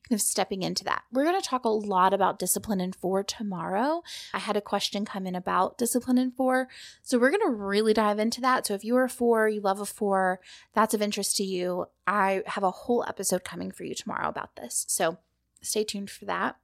Kind 0.08 0.20
of 0.20 0.22
stepping 0.22 0.62
into 0.62 0.84
that. 0.84 1.04
We're 1.12 1.24
going 1.24 1.40
to 1.40 1.48
talk 1.48 1.66
a 1.66 1.70
lot 1.70 2.14
about 2.14 2.38
discipline 2.38 2.80
in 2.80 2.94
four 2.94 3.24
tomorrow. 3.24 4.04
I 4.34 4.40
had 4.40 4.56
a 4.56 4.62
question 4.62 5.06
come 5.06 5.26
in 5.26 5.36
about 5.36 5.78
discipline 5.78 6.18
in 6.18 6.32
four. 6.32 6.68
So 7.02 7.18
we're 7.18 7.32
going 7.32 7.48
to 7.48 7.50
really 7.50 7.94
dive 7.94 8.20
into 8.20 8.40
that. 8.42 8.68
So 8.68 8.76
if 8.76 8.84
you 8.84 8.96
are 8.98 9.06
a 9.06 9.10
four, 9.10 9.50
you 9.50 9.62
love 9.62 9.80
a 9.80 9.86
four, 9.86 10.40
that's 10.74 10.94
of 10.94 11.02
interest 11.02 11.38
to 11.38 11.44
you, 11.44 11.88
I 12.06 12.44
have 12.46 12.64
a 12.64 12.72
whole 12.72 13.04
episode 13.08 13.44
coming 13.44 13.72
for 13.72 13.84
you 13.84 13.96
tomorrow 13.96 14.30
about 14.30 14.56
this. 14.56 14.86
So 14.88 15.18
stay 15.66 15.84
tuned 15.84 16.10
for 16.10 16.26
that. 16.26 16.58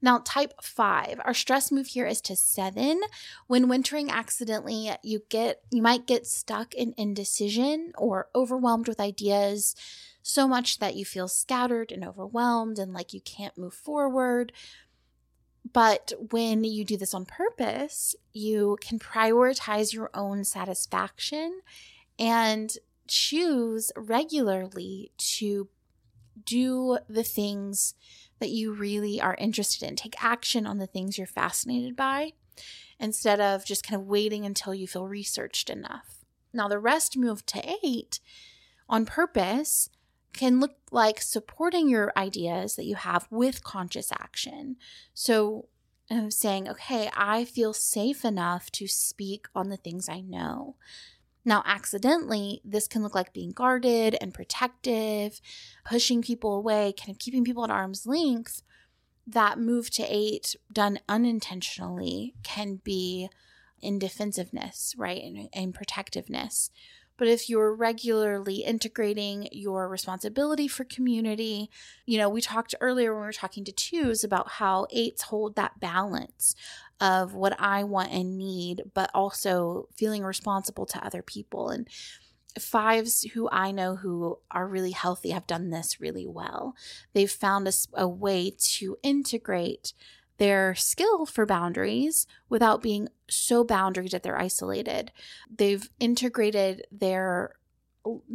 Now, 0.00 0.20
type 0.24 0.54
five, 0.60 1.20
our 1.24 1.34
stress 1.34 1.70
move 1.70 1.88
here 1.88 2.06
is 2.06 2.20
to 2.22 2.34
seven. 2.34 3.00
When 3.46 3.68
wintering 3.68 4.10
accidentally, 4.10 4.90
you 5.02 5.22
get 5.28 5.62
you 5.70 5.80
might 5.80 6.06
get 6.06 6.26
stuck 6.26 6.74
in 6.74 6.94
indecision 6.96 7.92
or 7.96 8.28
overwhelmed 8.34 8.88
with 8.88 9.00
ideas 9.00 9.76
so 10.22 10.48
much 10.48 10.78
that 10.78 10.96
you 10.96 11.04
feel 11.04 11.28
scattered 11.28 11.92
and 11.92 12.04
overwhelmed 12.04 12.78
and 12.78 12.92
like 12.92 13.12
you 13.12 13.20
can't 13.20 13.58
move 13.58 13.74
forward. 13.74 14.52
But 15.72 16.12
when 16.30 16.64
you 16.64 16.84
do 16.84 16.96
this 16.96 17.14
on 17.14 17.24
purpose, 17.24 18.16
you 18.32 18.76
can 18.80 18.98
prioritize 18.98 19.92
your 19.92 20.10
own 20.14 20.42
satisfaction 20.44 21.60
and 22.18 22.76
choose 23.06 23.92
regularly 23.96 25.12
to 25.18 25.68
do 26.44 26.98
the 27.08 27.22
things 27.22 27.94
that 28.38 28.50
you 28.50 28.72
really 28.72 29.20
are 29.20 29.36
interested 29.36 29.88
in. 29.88 29.96
Take 29.96 30.22
action 30.22 30.66
on 30.66 30.78
the 30.78 30.86
things 30.86 31.16
you're 31.16 31.26
fascinated 31.26 31.94
by 31.94 32.32
instead 32.98 33.40
of 33.40 33.64
just 33.64 33.86
kind 33.86 34.00
of 34.00 34.06
waiting 34.06 34.44
until 34.44 34.74
you 34.74 34.86
feel 34.86 35.06
researched 35.06 35.70
enough. 35.70 36.24
Now, 36.52 36.68
the 36.68 36.78
rest 36.78 37.16
move 37.16 37.46
to 37.46 37.76
eight 37.84 38.20
on 38.88 39.06
purpose 39.06 39.88
can 40.32 40.60
look 40.60 40.76
like 40.90 41.20
supporting 41.20 41.88
your 41.88 42.12
ideas 42.16 42.76
that 42.76 42.84
you 42.84 42.96
have 42.96 43.26
with 43.30 43.64
conscious 43.64 44.12
action. 44.12 44.76
So, 45.14 45.68
I'm 46.10 46.30
saying, 46.30 46.68
okay, 46.68 47.10
I 47.14 47.44
feel 47.44 47.72
safe 47.72 48.24
enough 48.24 48.70
to 48.72 48.86
speak 48.86 49.46
on 49.54 49.68
the 49.68 49.76
things 49.76 50.08
I 50.08 50.20
know. 50.20 50.76
Now, 51.44 51.62
accidentally, 51.66 52.60
this 52.64 52.86
can 52.86 53.02
look 53.02 53.14
like 53.14 53.32
being 53.32 53.52
guarded 53.52 54.16
and 54.20 54.32
protective, 54.32 55.40
pushing 55.84 56.22
people 56.22 56.54
away, 56.54 56.94
kind 56.96 57.10
of 57.10 57.18
keeping 57.18 57.44
people 57.44 57.64
at 57.64 57.70
arm's 57.70 58.06
length. 58.06 58.62
That 59.26 59.58
move 59.58 59.90
to 59.90 60.02
eight, 60.02 60.56
done 60.72 60.98
unintentionally, 61.08 62.34
can 62.42 62.80
be 62.82 63.28
in 63.80 63.98
defensiveness, 63.98 64.94
right? 64.96 65.48
And, 65.52 65.74
protectiveness. 65.74 66.70
But 67.22 67.28
if 67.28 67.48
you're 67.48 67.72
regularly 67.72 68.64
integrating 68.64 69.46
your 69.52 69.88
responsibility 69.88 70.66
for 70.66 70.82
community, 70.82 71.70
you 72.04 72.18
know, 72.18 72.28
we 72.28 72.40
talked 72.40 72.74
earlier 72.80 73.14
when 73.14 73.20
we 73.20 73.26
were 73.26 73.32
talking 73.32 73.64
to 73.64 73.70
twos 73.70 74.24
about 74.24 74.50
how 74.50 74.88
eights 74.90 75.22
hold 75.22 75.54
that 75.54 75.78
balance 75.78 76.56
of 77.00 77.32
what 77.32 77.54
I 77.60 77.84
want 77.84 78.10
and 78.10 78.36
need, 78.36 78.82
but 78.92 79.08
also 79.14 79.86
feeling 79.94 80.24
responsible 80.24 80.84
to 80.86 81.06
other 81.06 81.22
people. 81.22 81.68
And 81.68 81.86
fives 82.58 83.22
who 83.34 83.48
I 83.52 83.70
know 83.70 83.94
who 83.94 84.40
are 84.50 84.66
really 84.66 84.90
healthy 84.90 85.30
have 85.30 85.46
done 85.46 85.70
this 85.70 86.00
really 86.00 86.26
well. 86.26 86.74
They've 87.12 87.30
found 87.30 87.68
a, 87.68 87.72
a 87.94 88.08
way 88.08 88.52
to 88.58 88.96
integrate 89.04 89.92
their 90.42 90.74
skill 90.74 91.24
for 91.24 91.46
boundaries 91.46 92.26
without 92.48 92.82
being 92.82 93.06
so 93.30 93.62
boundary 93.62 94.08
that 94.08 94.24
they're 94.24 94.40
isolated. 94.40 95.12
They've 95.48 95.88
integrated 96.00 96.84
their 96.90 97.54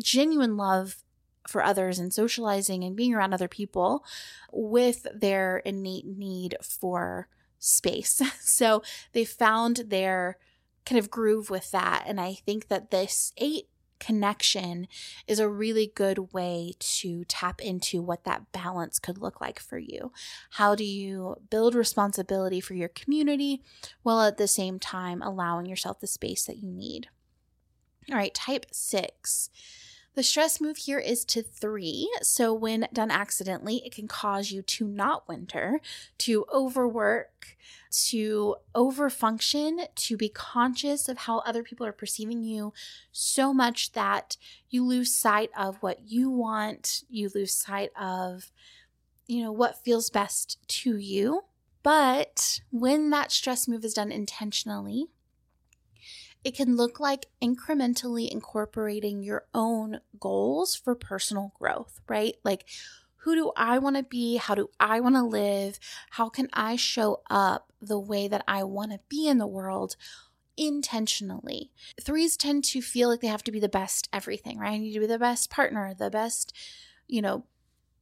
genuine 0.02 0.56
love 0.56 1.04
for 1.50 1.62
others 1.62 2.00
and 2.00 2.14
socializing 2.14 2.86
and 2.86 2.96
being 2.96 3.14
around 3.14 3.34
other 3.34 3.50
people 3.50 4.06
with 4.54 5.06
their 5.14 5.58
innate 5.58 6.06
need 6.06 6.56
for 6.62 7.28
space. 7.60 8.22
So 8.40 8.84
they 9.12 9.26
found 9.26 9.88
their 9.88 10.38
kind 10.86 11.00
of 11.00 11.12
groove 11.12 11.50
with 11.50 11.72
that. 11.72 12.06
And 12.08 12.22
I 12.22 12.36
think 12.36 12.70
that 12.70 12.90
this 12.90 13.34
eight 13.36 13.68
connection 14.00 14.88
is 15.28 15.40
a 15.40 15.50
really 15.50 15.92
good 15.96 16.34
way 16.34 16.74
to 16.80 17.24
tap 17.26 17.62
into 17.62 18.02
what 18.02 18.24
that 18.24 18.52
balance 18.52 19.00
could 19.00 19.18
look 19.18 19.42
like 19.42 19.60
for 19.60 19.78
you. 19.78 20.12
How 20.52 20.76
do 20.76 20.84
you 20.84 21.38
build 21.50 21.76
responsibility 21.76 22.60
for 22.60 22.74
your 22.74 22.90
community 22.90 23.62
while 24.04 24.22
at 24.22 24.38
the 24.38 24.48
same 24.48 24.80
time 24.80 25.22
allowing 25.22 25.66
yourself 25.66 26.00
the 26.00 26.08
space 26.08 26.46
that 26.46 26.58
you 26.58 26.72
need? 26.72 27.08
All 28.10 28.18
right, 28.18 28.34
type 28.34 28.66
six. 28.72 29.50
The 30.18 30.24
stress 30.24 30.60
move 30.60 30.78
here 30.78 30.98
is 30.98 31.24
to 31.26 31.44
three. 31.44 32.12
So, 32.24 32.52
when 32.52 32.88
done 32.92 33.12
accidentally, 33.12 33.84
it 33.86 33.94
can 33.94 34.08
cause 34.08 34.50
you 34.50 34.64
to 34.64 34.88
not 34.88 35.28
winter, 35.28 35.80
to 36.18 36.44
overwork, 36.52 37.56
to 38.08 38.56
overfunction, 38.74 39.86
to 39.94 40.18
be 40.18 40.30
conscious 40.30 41.08
of 41.08 41.20
how 41.20 41.42
other 41.42 41.62
people 41.62 41.86
are 41.86 41.92
perceiving 41.92 42.42
you 42.42 42.74
so 43.12 43.54
much 43.54 43.92
that 43.92 44.38
you 44.72 44.84
lose 44.84 45.14
sight 45.14 45.52
of 45.56 45.78
what 45.84 46.00
you 46.08 46.32
want, 46.32 47.04
you 47.08 47.30
lose 47.36 47.54
sight 47.54 47.92
of, 47.96 48.52
you 49.28 49.44
know, 49.44 49.52
what 49.52 49.84
feels 49.86 50.10
best 50.10 50.58
to 50.68 50.98
you. 50.98 51.44
But 51.84 52.62
when 52.72 53.12
that 53.12 53.32
stress 53.32 53.68
move 53.68 53.86
is 53.86 53.94
done 53.94 54.12
intentionally, 54.12 55.10
it 56.44 56.56
can 56.56 56.76
look 56.76 57.00
like 57.00 57.28
incrementally 57.42 58.30
incorporating 58.30 59.24
your 59.24 59.46
own 59.54 60.00
goals 60.20 60.76
for 60.76 60.96
personal 60.96 61.54
growth, 61.60 62.00
right? 62.08 62.36
Like, 62.44 62.66
who 63.18 63.36
do 63.36 63.52
I 63.58 63.80
want 63.80 63.98
to 63.98 64.04
be? 64.04 64.38
How 64.38 64.56
do 64.56 64.70
I 64.80 65.00
want 65.00 65.16
to 65.16 65.24
live? 65.24 65.80
How 66.12 66.30
can 66.30 66.48
I 66.54 66.76
show 66.76 67.22
up 67.30 67.74
the 67.82 68.00
way 68.00 68.28
that 68.28 68.44
I 68.48 68.64
want 68.64 68.92
to 68.92 69.00
be 69.10 69.28
in 69.28 69.38
the 69.38 69.48
world? 69.48 69.96
intentionally. 70.58 71.72
Threes 72.02 72.36
tend 72.36 72.64
to 72.66 72.82
feel 72.82 73.10
like 73.10 73.22
they 73.22 73.28
have 73.28 73.44
to 73.44 73.52
be 73.52 73.60
the 73.60 73.70
best 73.70 74.10
everything, 74.12 74.58
right? 74.58 74.72
I 74.72 74.78
need 74.80 74.94
to 74.94 75.00
be 75.00 75.06
the 75.06 75.20
best 75.20 75.52
partner, 75.52 75.94
the 75.94 76.10
best, 76.10 76.52
you 77.08 77.22
know, 77.22 77.46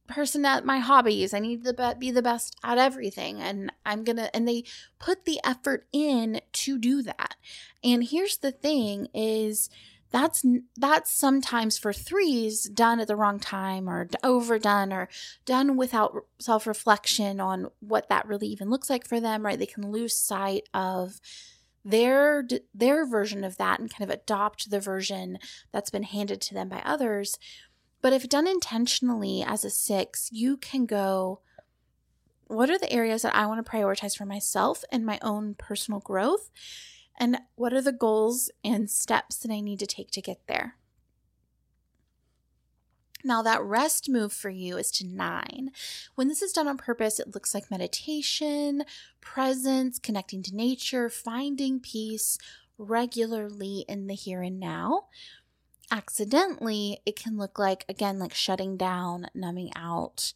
person 0.06 0.44
at 0.44 0.64
my 0.64 0.78
hobbies. 0.78 1.34
I 1.34 1.38
need 1.38 1.64
to 1.64 1.96
be 1.98 2.10
the 2.10 2.22
best 2.22 2.56
at 2.62 2.78
everything. 2.78 3.40
And 3.40 3.72
I'm 3.84 4.04
going 4.04 4.16
to, 4.16 4.34
and 4.34 4.46
they 4.46 4.64
put 4.98 5.24
the 5.24 5.40
effort 5.44 5.86
in 5.92 6.40
to 6.52 6.78
do 6.78 7.02
that. 7.02 7.36
And 7.82 8.04
here's 8.04 8.38
the 8.38 8.52
thing 8.52 9.08
is, 9.14 9.70
that's 10.10 10.44
that's 10.76 11.12
sometimes 11.12 11.78
for 11.78 11.92
threes 11.92 12.64
done 12.64 13.00
at 13.00 13.08
the 13.08 13.16
wrong 13.16 13.40
time 13.40 13.88
or 13.88 14.08
overdone 14.22 14.92
or 14.92 15.08
done 15.44 15.76
without 15.76 16.26
self-reflection 16.38 17.40
on 17.40 17.68
what 17.80 18.08
that 18.08 18.26
really 18.26 18.46
even 18.46 18.70
looks 18.70 18.88
like 18.88 19.06
for 19.06 19.20
them 19.20 19.44
right 19.44 19.58
they 19.58 19.66
can 19.66 19.90
lose 19.90 20.16
sight 20.16 20.68
of 20.72 21.20
their 21.84 22.46
their 22.74 23.06
version 23.06 23.44
of 23.44 23.56
that 23.56 23.78
and 23.78 23.92
kind 23.92 24.08
of 24.08 24.14
adopt 24.14 24.70
the 24.70 24.80
version 24.80 25.38
that's 25.72 25.90
been 25.90 26.04
handed 26.04 26.40
to 26.40 26.54
them 26.54 26.68
by 26.68 26.82
others 26.84 27.38
but 28.02 28.12
if 28.12 28.28
done 28.28 28.46
intentionally 28.46 29.42
as 29.42 29.64
a 29.64 29.70
six, 29.70 30.28
you 30.32 30.56
can 30.56 30.86
go, 30.86 31.40
what 32.46 32.70
are 32.70 32.78
the 32.78 32.92
areas 32.92 33.22
that 33.22 33.34
I 33.34 33.46
want 33.46 33.64
to 33.64 33.70
prioritize 33.70 34.16
for 34.16 34.24
myself 34.24 34.84
and 34.92 35.04
my 35.04 35.18
own 35.22 35.54
personal 35.54 36.00
growth? 36.00 36.50
And 37.18 37.38
what 37.54 37.72
are 37.72 37.82
the 37.82 37.92
goals 37.92 38.50
and 38.62 38.90
steps 38.90 39.36
that 39.38 39.50
I 39.50 39.60
need 39.60 39.80
to 39.80 39.86
take 39.86 40.10
to 40.12 40.20
get 40.20 40.46
there? 40.46 40.76
Now, 43.24 43.42
that 43.42 43.62
rest 43.62 44.08
move 44.08 44.32
for 44.32 44.50
you 44.50 44.76
is 44.76 44.92
to 44.92 45.06
nine. 45.06 45.72
When 46.14 46.28
this 46.28 46.42
is 46.42 46.52
done 46.52 46.68
on 46.68 46.76
purpose, 46.76 47.18
it 47.18 47.34
looks 47.34 47.54
like 47.54 47.70
meditation, 47.72 48.84
presence, 49.20 49.98
connecting 49.98 50.44
to 50.44 50.54
nature, 50.54 51.08
finding 51.08 51.80
peace 51.80 52.38
regularly 52.78 53.84
in 53.88 54.06
the 54.06 54.14
here 54.14 54.42
and 54.42 54.60
now. 54.60 55.06
Accidentally, 55.90 57.00
it 57.06 57.16
can 57.16 57.36
look 57.36 57.58
like, 57.58 57.84
again, 57.88 58.18
like 58.18 58.34
shutting 58.34 58.76
down, 58.76 59.28
numbing 59.34 59.70
out, 59.76 60.32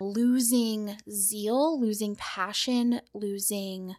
losing 0.00 0.96
zeal, 1.10 1.80
losing 1.80 2.16
passion, 2.16 3.00
losing 3.14 3.94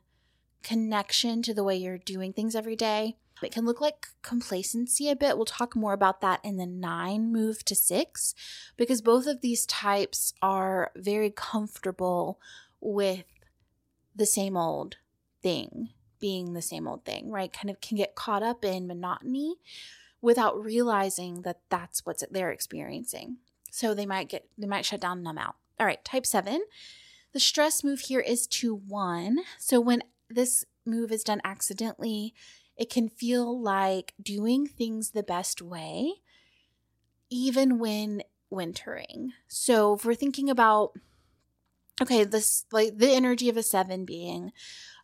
connection 0.62 1.42
to 1.42 1.54
the 1.54 1.64
way 1.64 1.78
you're 1.78 1.98
doing 1.98 2.34
things 2.34 2.56
every 2.56 2.76
day. 2.76 3.16
It 3.42 3.54
can 3.54 3.66
look 3.66 3.80
like 3.80 4.08
complacency 4.22 5.10
a 5.10 5.16
bit. 5.16 5.38
We'll 5.38 5.46
talk 5.46 5.76
more 5.76 5.94
about 5.94 6.20
that 6.22 6.42
in 6.44 6.58
the 6.58 6.66
nine 6.66 7.32
move 7.32 7.64
to 7.66 7.76
six 7.76 8.36
because 8.76 9.02
both 9.02 9.28
of 9.28 9.40
these 9.40 9.66
types 9.66 10.34
are 10.42 10.92
very 10.98 11.32
comfortable 11.32 12.40
with 12.82 13.24
the 14.14 14.26
same 14.26 14.58
old 14.58 14.98
thing 15.42 15.90
being 16.20 16.52
the 16.52 16.62
same 16.62 16.86
old 16.86 17.06
thing, 17.06 17.32
right? 17.32 17.54
Kind 17.54 17.70
of 17.70 17.80
can 17.80 17.96
get 17.96 18.16
caught 18.16 18.44
up 18.44 18.66
in 18.66 18.88
monotony 18.88 19.56
without 20.22 20.62
realizing 20.62 21.42
that 21.44 21.60
that's 21.70 22.06
what 22.06 22.22
they're 22.32 22.52
experiencing. 22.52 23.38
So 23.72 23.94
they 23.94 24.06
might 24.06 24.30
get, 24.30 24.48
they 24.58 24.68
might 24.68 24.86
shut 24.86 25.02
down, 25.02 25.24
numb 25.24 25.38
out. 25.38 25.56
All 25.80 25.86
right, 25.86 26.04
type 26.04 26.26
seven. 26.26 26.64
The 27.34 27.40
stress 27.40 27.84
move 27.84 28.02
here 28.02 28.20
is 28.20 28.48
to 28.48 28.76
one. 28.76 29.40
So 29.60 29.80
when 29.80 30.04
this 30.30 30.66
move 30.86 31.12
is 31.12 31.24
done 31.24 31.42
accidentally, 31.44 32.34
it 32.76 32.90
can 32.90 33.10
feel 33.10 33.62
like 33.62 34.14
doing 34.22 34.66
things 34.66 35.12
the 35.12 35.24
best 35.24 35.62
way, 35.62 36.14
even 37.30 37.78
when 37.78 38.24
wintering. 38.50 39.34
So 39.48 39.94
if 39.94 40.06
we're 40.06 40.16
thinking 40.16 40.50
about, 40.50 40.94
okay, 42.02 42.24
this 42.24 42.66
like 42.72 42.98
the 42.98 43.12
energy 43.12 43.50
of 43.50 43.58
a 43.58 43.64
seven 43.64 44.06
being, 44.06 44.52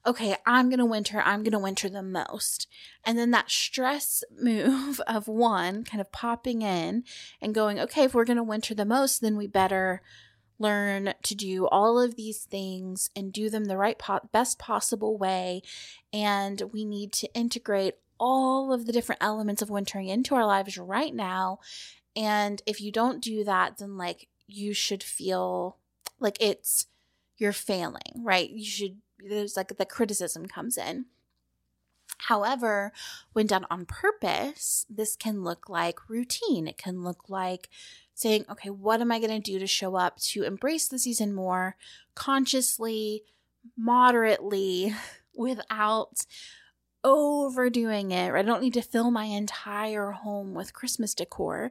okay, 0.06 0.36
I'm 0.46 0.70
going 0.70 0.80
to 0.80 0.86
winter, 0.86 1.22
I'm 1.24 1.42
going 1.44 1.52
to 1.52 1.60
winter 1.60 1.90
the 1.90 2.04
most. 2.04 2.68
And 3.04 3.18
then 3.18 3.32
that 3.32 3.50
stress 3.50 4.24
move 4.40 5.00
of 5.08 5.28
one 5.28 5.84
kind 5.84 6.02
of 6.02 6.12
popping 6.12 6.62
in 6.62 7.04
and 7.42 7.56
going, 7.56 7.80
okay, 7.80 8.04
if 8.04 8.14
we're 8.14 8.26
going 8.26 8.38
to 8.38 8.44
winter 8.44 8.74
the 8.74 8.86
most, 8.86 9.22
then 9.22 9.38
we 9.38 9.48
better 9.48 10.02
learn 10.58 11.14
to 11.22 11.36
do 11.36 11.68
all 11.68 12.00
of 12.00 12.16
these 12.16 12.44
things 12.44 13.10
and 13.16 13.34
do 13.34 13.50
them 13.50 13.66
the 13.66 13.78
right 13.78 14.00
po- 14.00 14.30
best 14.32 14.58
possible 14.58 15.18
way. 15.18 15.62
And 16.14 16.62
we 16.72 16.86
need 16.86 17.12
to 17.14 17.34
integrate 17.34 17.96
all 18.18 18.72
of 18.72 18.86
the 18.86 18.94
different 18.94 19.22
elements 19.22 19.62
of 19.62 19.70
wintering 19.70 20.08
into 20.08 20.36
our 20.36 20.46
lives 20.46 20.78
right 20.78 21.14
now. 21.14 21.60
And 22.16 22.62
if 22.66 22.80
you 22.80 22.92
don't 22.92 23.22
do 23.22 23.44
that 23.44 23.78
then 23.78 23.98
like 23.98 24.30
you 24.48 24.74
should 24.74 25.04
feel 25.04 25.78
like 26.20 26.38
it's 26.40 26.88
you're 27.38 27.52
failing 27.52 28.24
right? 28.24 28.50
You 28.50 28.66
should 28.66 28.98
there's 29.28 29.58
like 29.58 29.78
the 29.78 29.86
criticism 29.86 30.46
comes 30.46 30.78
in 30.78 31.06
However, 32.18 32.92
when 33.34 33.48
done 33.48 33.66
on 33.70 33.86
purpose, 33.86 34.86
this 34.90 35.16
can 35.16 35.44
look 35.44 35.70
like 35.70 36.10
routine. 36.10 36.68
It 36.68 36.78
can 36.78 37.04
look 37.04 37.30
like 37.30 37.70
saying, 38.14 38.46
okay, 38.50 38.70
what 38.70 39.02
am 39.02 39.12
I 39.12 39.20
going 39.20 39.42
to 39.42 39.52
do 39.52 39.60
to 39.60 39.68
show 39.68 39.96
up 39.96 40.18
to 40.22 40.44
embrace 40.44 40.88
the 40.88 41.00
season 41.00 41.34
more 41.34 41.76
consciously, 42.16 43.24
moderately, 43.78 44.94
without 45.36 46.26
overdoing 47.04 48.12
it. 48.12 48.34
I 48.34 48.42
don't 48.42 48.64
need 48.64 48.74
to 48.74 48.82
fill 48.82 49.12
my 49.12 49.26
entire 49.26 50.12
home 50.12 50.56
with 50.56 50.74
Christmas 50.74 51.14
decor, 51.14 51.70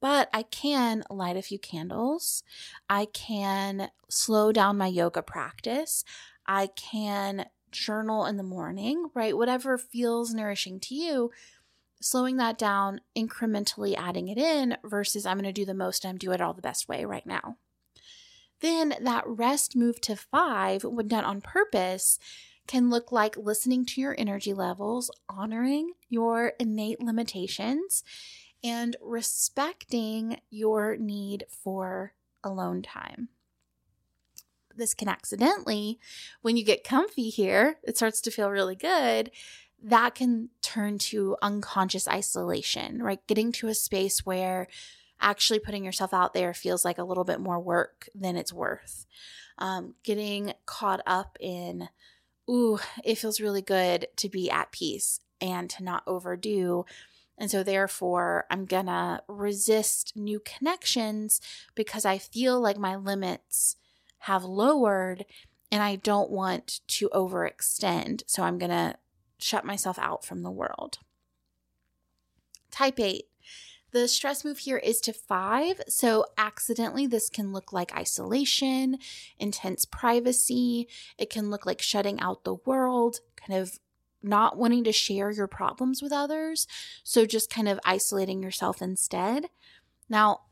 but 0.00 0.28
I 0.34 0.42
can 0.42 1.04
light 1.08 1.36
a 1.36 1.42
few 1.42 1.58
candles. 1.58 2.42
I 2.90 3.06
can 3.06 3.90
slow 4.10 4.52
down 4.52 4.76
my 4.76 4.88
yoga 4.88 5.22
practice. 5.22 6.04
I 6.46 6.68
can 6.68 7.46
journal 7.72 8.26
in 8.26 8.36
the 8.36 8.42
morning, 8.42 9.10
right? 9.14 9.36
Whatever 9.36 9.76
feels 9.76 10.32
nourishing 10.32 10.80
to 10.80 10.94
you 10.94 11.30
slowing 12.00 12.36
that 12.36 12.58
down, 12.58 13.00
incrementally 13.16 13.96
adding 13.96 14.28
it 14.28 14.38
in 14.38 14.76
versus 14.84 15.26
I'm 15.26 15.38
going 15.38 15.44
to 15.44 15.52
do 15.52 15.64
the 15.64 15.74
most 15.74 16.04
and 16.04 16.18
do 16.18 16.32
it 16.32 16.40
all 16.40 16.54
the 16.54 16.62
best 16.62 16.88
way 16.88 17.04
right 17.04 17.26
now. 17.26 17.56
Then 18.60 18.94
that 19.00 19.26
rest 19.26 19.76
move 19.76 20.00
to 20.02 20.16
five, 20.16 20.84
when 20.84 21.08
done 21.08 21.24
on 21.24 21.40
purpose, 21.40 22.18
can 22.66 22.90
look 22.90 23.12
like 23.12 23.36
listening 23.36 23.84
to 23.86 24.00
your 24.00 24.14
energy 24.18 24.54
levels, 24.54 25.10
honoring 25.28 25.92
your 26.08 26.52
innate 26.58 27.00
limitations, 27.00 28.02
and 28.64 28.96
respecting 29.00 30.40
your 30.50 30.96
need 30.96 31.44
for 31.48 32.14
alone 32.42 32.82
time. 32.82 33.28
This 34.76 34.94
can 34.94 35.08
accidentally, 35.08 35.98
when 36.42 36.56
you 36.56 36.64
get 36.64 36.84
comfy 36.84 37.30
here, 37.30 37.78
it 37.82 37.96
starts 37.96 38.20
to 38.22 38.30
feel 38.30 38.50
really 38.50 38.76
good 38.76 39.30
that 39.82 40.14
can 40.14 40.48
turn 40.62 40.98
to 40.98 41.36
unconscious 41.42 42.08
isolation, 42.08 43.02
right? 43.02 43.24
Getting 43.26 43.52
to 43.52 43.68
a 43.68 43.74
space 43.74 44.24
where 44.24 44.68
actually 45.20 45.58
putting 45.58 45.84
yourself 45.84 46.12
out 46.12 46.34
there 46.34 46.52
feels 46.54 46.84
like 46.84 46.98
a 46.98 47.04
little 47.04 47.24
bit 47.24 47.40
more 47.40 47.60
work 47.60 48.08
than 48.14 48.36
it's 48.36 48.52
worth. 48.52 49.06
Um, 49.58 49.94
getting 50.02 50.52
caught 50.66 51.00
up 51.06 51.36
in, 51.40 51.88
ooh, 52.50 52.78
it 53.04 53.16
feels 53.16 53.40
really 53.40 53.62
good 53.62 54.08
to 54.16 54.28
be 54.28 54.50
at 54.50 54.72
peace 54.72 55.20
and 55.40 55.70
to 55.70 55.82
not 55.82 56.02
overdo. 56.06 56.84
And 57.38 57.50
so, 57.50 57.62
therefore, 57.62 58.46
I'm 58.50 58.64
gonna 58.64 59.22
resist 59.28 60.14
new 60.16 60.40
connections 60.40 61.40
because 61.74 62.04
I 62.04 62.18
feel 62.18 62.60
like 62.60 62.78
my 62.78 62.96
limits 62.96 63.76
have 64.20 64.44
lowered 64.44 65.24
and 65.70 65.82
I 65.82 65.96
don't 65.96 66.30
want 66.30 66.80
to 66.88 67.08
overextend. 67.10 68.22
So, 68.26 68.42
I'm 68.42 68.58
gonna 68.58 68.96
shut 69.38 69.64
myself 69.64 69.98
out 69.98 70.24
from 70.24 70.42
the 70.42 70.50
world. 70.50 70.98
Type 72.70 73.00
8. 73.00 73.24
The 73.92 74.08
stress 74.08 74.44
move 74.44 74.58
here 74.58 74.76
is 74.76 75.00
to 75.02 75.12
five. 75.14 75.80
So, 75.88 76.26
accidentally, 76.36 77.06
this 77.06 77.30
can 77.30 77.52
look 77.52 77.72
like 77.72 77.96
isolation, 77.96 78.98
intense 79.38 79.86
privacy. 79.86 80.86
It 81.16 81.30
can 81.30 81.50
look 81.50 81.64
like 81.64 81.80
shutting 81.80 82.20
out 82.20 82.44
the 82.44 82.56
world, 82.66 83.20
kind 83.36 83.58
of 83.58 83.78
not 84.22 84.58
wanting 84.58 84.84
to 84.84 84.92
share 84.92 85.30
your 85.30 85.46
problems 85.46 86.02
with 86.02 86.12
others. 86.12 86.66
So, 87.04 87.24
just 87.24 87.48
kind 87.48 87.68
of 87.68 87.80
isolating 87.84 88.42
yourself 88.42 88.82
instead. 88.82 89.46
Now, 90.08 90.42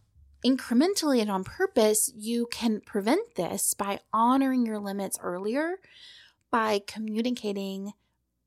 incrementally 0.44 1.20
and 1.20 1.30
on 1.30 1.44
purpose, 1.44 2.12
you 2.14 2.46
can 2.50 2.80
prevent 2.80 3.34
this 3.36 3.74
by 3.74 4.00
honoring 4.12 4.66
your 4.66 4.78
limits 4.78 5.18
earlier, 5.22 5.76
by 6.50 6.80
communicating 6.86 7.92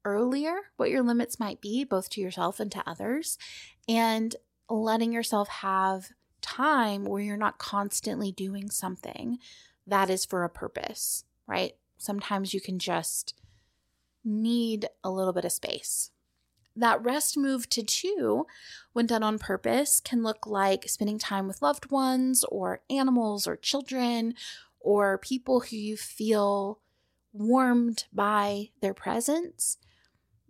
earlier 0.05 0.55
what 0.77 0.89
your 0.89 1.03
limits 1.03 1.39
might 1.39 1.59
be, 1.59 1.83
both 1.83 2.09
to 2.11 2.21
yourself 2.21 2.59
and 2.59 2.71
to 2.71 2.83
others, 2.87 3.37
and 3.89 4.35
letting 4.69 5.11
yourself 5.11 5.47
have 5.49 6.09
time 6.41 7.03
where 7.03 7.21
you're 7.21 7.35
not 7.35 7.57
constantly 7.57 8.31
doing 8.31 8.69
something 8.69 9.37
that 9.85 10.09
is 10.09 10.23
for 10.23 10.43
a 10.43 10.49
purpose, 10.49 11.23
right? 11.47 11.73
Sometimes 11.97 12.53
you 12.53 12.61
can 12.61 12.79
just 12.79 13.33
need 14.23 14.87
a 15.03 15.09
little 15.09 15.33
bit 15.33 15.45
of 15.45 15.51
space. 15.51 16.11
That 16.77 17.03
rest 17.03 17.37
move 17.37 17.67
to 17.69 17.83
two, 17.83 18.45
when 18.93 19.07
done 19.07 19.23
on 19.23 19.39
purpose, 19.39 19.99
can 19.99 20.23
look 20.23 20.47
like 20.47 20.87
spending 20.87 21.17
time 21.17 21.47
with 21.47 21.61
loved 21.61 21.91
ones 21.91 22.43
or 22.45 22.81
animals 22.89 23.47
or 23.47 23.55
children 23.55 24.35
or 24.79 25.17
people 25.17 25.61
who 25.61 25.75
you 25.75 25.97
feel 25.97 26.79
warmed 27.33 28.05
by 28.13 28.69
their 28.81 28.93
presence 28.93 29.77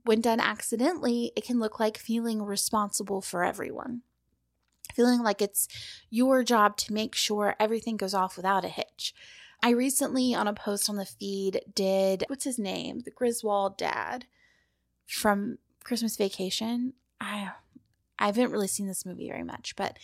when 0.08 0.22
done 0.22 0.40
accidentally, 0.40 1.34
it 1.36 1.44
can 1.44 1.60
look 1.60 1.80
like 1.80 1.98
feeling 1.98 2.42
responsible 2.42 3.22
for 3.22 3.44
everyone. 3.44 4.04
Feeling 4.96 5.22
like 5.22 5.42
it's 5.42 5.68
your 6.10 6.44
job 6.44 6.78
to 6.78 6.94
make 6.94 7.14
sure 7.14 7.56
everything 7.60 7.98
goes 7.98 8.14
off 8.14 8.38
without 8.38 8.64
a 8.64 8.70
hitch. 8.70 9.14
I 9.62 9.72
recently, 9.72 10.34
on 10.34 10.48
a 10.48 10.54
post 10.54 10.90
on 10.90 10.96
the 10.96 11.06
feed, 11.06 11.62
did 11.76 12.24
what's 12.28 12.46
his 12.46 12.58
name? 12.58 13.02
The 13.02 13.12
Griswold 13.12 13.78
dad 13.78 14.26
from 15.06 15.58
Christmas 15.88 16.18
Vacation. 16.18 16.94
I 17.22 17.52
I 18.20 18.26
haven't 18.26 18.52
really 18.52 18.68
seen 18.68 18.88
this 18.88 19.06
movie 19.06 19.30
very 19.30 19.44
much, 19.44 19.76
but 19.76 19.98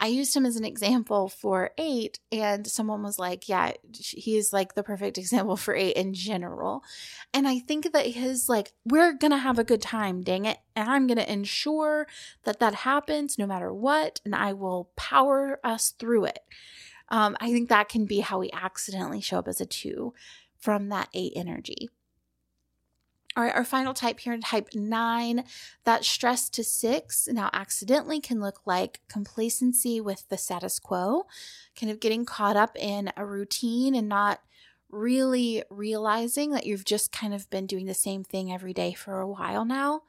I 0.00 0.06
used 0.06 0.34
him 0.34 0.46
as 0.46 0.56
an 0.56 0.64
example 0.64 1.28
for 1.28 1.72
eight, 1.76 2.20
and 2.30 2.66
someone 2.66 3.02
was 3.02 3.18
like, 3.18 3.48
Yeah, 3.48 3.72
he's 3.92 4.52
like 4.52 4.74
the 4.74 4.82
perfect 4.82 5.18
example 5.24 5.56
for 5.56 5.74
eight 5.74 5.96
in 5.96 6.14
general. 6.14 6.82
And 7.34 7.46
I 7.46 7.58
think 7.58 7.92
that 7.92 8.06
his, 8.06 8.48
like, 8.48 8.72
we're 8.84 9.12
gonna 9.12 9.38
have 9.38 9.58
a 9.58 9.64
good 9.64 9.82
time, 9.82 10.22
dang 10.22 10.46
it. 10.46 10.58
And 10.74 10.88
I'm 10.88 11.06
gonna 11.06 11.22
ensure 11.22 12.06
that 12.44 12.60
that 12.60 12.74
happens 12.74 13.38
no 13.38 13.46
matter 13.46 13.72
what, 13.72 14.20
and 14.24 14.34
I 14.34 14.54
will 14.54 14.90
power 14.96 15.60
us 15.62 15.90
through 15.90 16.26
it. 16.26 16.40
Um, 17.10 17.36
I 17.40 17.52
think 17.52 17.68
that 17.68 17.88
can 17.88 18.06
be 18.06 18.20
how 18.20 18.38
we 18.38 18.50
accidentally 18.52 19.20
show 19.20 19.38
up 19.38 19.48
as 19.48 19.60
a 19.60 19.66
two 19.66 20.14
from 20.58 20.88
that 20.88 21.08
eight 21.12 21.32
energy. 21.36 21.90
All 23.38 23.44
right, 23.44 23.54
our 23.54 23.64
final 23.64 23.94
type 23.94 24.18
here 24.18 24.32
in 24.32 24.40
type 24.40 24.70
nine, 24.74 25.44
that 25.84 26.04
stress 26.04 26.48
to 26.48 26.64
six 26.64 27.28
now 27.30 27.50
accidentally 27.52 28.20
can 28.20 28.40
look 28.40 28.62
like 28.66 29.00
complacency 29.08 30.00
with 30.00 30.28
the 30.28 30.36
status 30.36 30.80
quo, 30.80 31.22
kind 31.78 31.92
of 31.92 32.00
getting 32.00 32.24
caught 32.24 32.56
up 32.56 32.76
in 32.76 33.12
a 33.16 33.24
routine 33.24 33.94
and 33.94 34.08
not 34.08 34.40
really 34.90 35.62
realizing 35.70 36.50
that 36.50 36.66
you've 36.66 36.84
just 36.84 37.12
kind 37.12 37.32
of 37.32 37.48
been 37.48 37.66
doing 37.66 37.86
the 37.86 37.94
same 37.94 38.24
thing 38.24 38.52
every 38.52 38.74
day 38.74 38.92
for 38.92 39.20
a 39.20 39.28
while 39.28 39.64
now. 39.64 40.02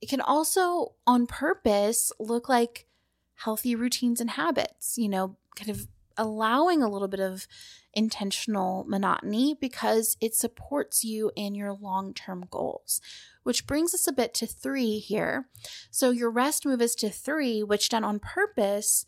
It 0.00 0.08
can 0.08 0.20
also, 0.20 0.94
on 1.06 1.28
purpose, 1.28 2.10
look 2.18 2.48
like 2.48 2.88
healthy 3.36 3.76
routines 3.76 4.20
and 4.20 4.30
habits, 4.30 4.98
you 4.98 5.08
know, 5.08 5.36
kind 5.54 5.70
of 5.70 5.86
allowing 6.16 6.82
a 6.82 6.90
little 6.90 7.08
bit 7.08 7.20
of 7.20 7.46
intentional 7.94 8.84
monotony 8.88 9.56
because 9.58 10.16
it 10.20 10.34
supports 10.34 11.04
you 11.04 11.30
in 11.36 11.54
your 11.54 11.72
long 11.72 12.12
term 12.12 12.46
goals. 12.50 13.00
Which 13.42 13.66
brings 13.66 13.94
us 13.94 14.06
a 14.06 14.12
bit 14.12 14.32
to 14.34 14.46
three 14.46 14.98
here. 14.98 15.48
So, 15.90 16.10
your 16.10 16.30
rest 16.30 16.64
move 16.64 16.80
is 16.80 16.94
to 16.96 17.10
three, 17.10 17.62
which 17.62 17.88
done 17.88 18.04
on 18.04 18.18
purpose 18.18 19.06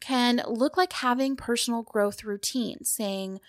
can 0.00 0.42
look 0.46 0.76
like 0.76 0.92
having 0.92 1.36
personal 1.36 1.82
growth 1.82 2.22
routines, 2.22 2.90
saying, 2.90 3.40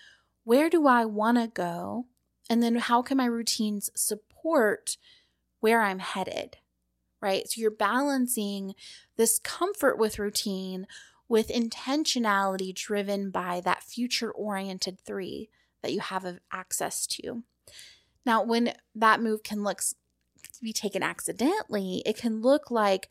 Where 0.44 0.70
do 0.70 0.86
I 0.86 1.04
want 1.04 1.38
to 1.38 1.48
go? 1.48 2.06
And 2.48 2.62
then, 2.62 2.76
how 2.76 3.02
can 3.02 3.18
my 3.18 3.26
routines 3.26 3.90
support 3.94 4.96
where 5.60 5.82
I'm 5.82 5.98
headed? 5.98 6.56
Right. 7.20 7.46
So, 7.50 7.60
you're 7.60 7.70
balancing 7.70 8.74
this 9.16 9.38
comfort 9.38 9.98
with 9.98 10.18
routine 10.18 10.86
with 11.30 11.48
intentionality 11.48 12.74
driven 12.74 13.30
by 13.30 13.60
that 13.60 13.84
future 13.84 14.32
oriented 14.32 14.98
three 14.98 15.48
that 15.80 15.92
you 15.92 16.00
have 16.00 16.26
access 16.52 17.06
to. 17.06 17.44
Now, 18.26 18.42
when 18.42 18.74
that 18.96 19.22
move 19.22 19.44
can 19.44 19.62
look 19.62 19.80
be 20.60 20.72
taken 20.72 21.04
accidentally, 21.04 22.02
it 22.04 22.16
can 22.16 22.42
look 22.42 22.68
like 22.70 23.08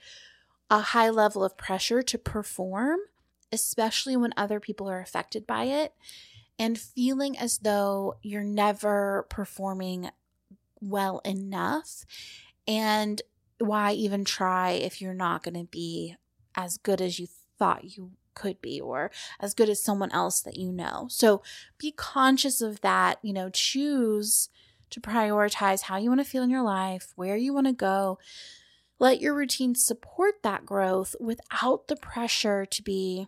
a 0.70 0.82
high 0.82 1.10
level 1.10 1.46
of 1.46 1.58
pressure 1.58 2.02
to 2.02 2.18
perform, 2.18 3.00
especially 3.54 4.18
when 4.18 4.34
other 4.36 4.60
people 4.60 4.90
are 4.90 5.00
affected 5.00 5.48
by 5.48 5.64
it, 5.64 5.94
and 6.60 6.78
feeling 6.78 7.38
as 7.38 7.60
though 7.60 8.18
you're 8.22 8.44
never 8.44 9.26
performing 9.30 10.10
well 10.82 11.22
enough. 11.24 12.04
And 12.68 13.22
why 13.60 13.94
even 13.94 14.26
try 14.26 14.72
if 14.72 15.02
you're 15.02 15.14
not 15.14 15.42
going 15.42 15.56
to 15.56 15.64
be 15.72 16.18
as 16.54 16.78
good 16.78 17.00
as 17.00 17.18
you 17.18 17.28
thought 17.60 17.98
you 17.98 18.12
could 18.34 18.62
be 18.62 18.80
or 18.80 19.12
as 19.40 19.54
good 19.54 19.70
as 19.70 19.84
someone 19.84 20.12
else 20.12 20.42
that 20.42 20.58
you 20.58 20.72
know. 20.72 21.08
So 21.10 21.44
be 21.78 21.92
conscious 21.92 22.62
of 22.62 22.82
that, 22.82 23.20
you 23.22 23.34
know, 23.34 23.50
choose 23.50 24.50
to 24.90 25.00
prioritize 25.00 25.84
how 25.84 25.98
you 25.98 26.10
want 26.10 26.22
to 26.22 26.30
feel 26.30 26.44
in 26.44 26.50
your 26.50 26.64
life, 26.64 27.14
where 27.16 27.36
you 27.38 27.54
want 27.54 27.68
to 27.68 27.74
go. 27.74 28.18
Let 28.98 29.22
your 29.22 29.34
routine 29.34 29.76
support 29.76 30.42
that 30.44 30.66
growth 30.66 31.16
without 31.20 31.88
the 31.88 31.96
pressure 31.96 32.66
to 32.66 32.82
be, 32.82 33.28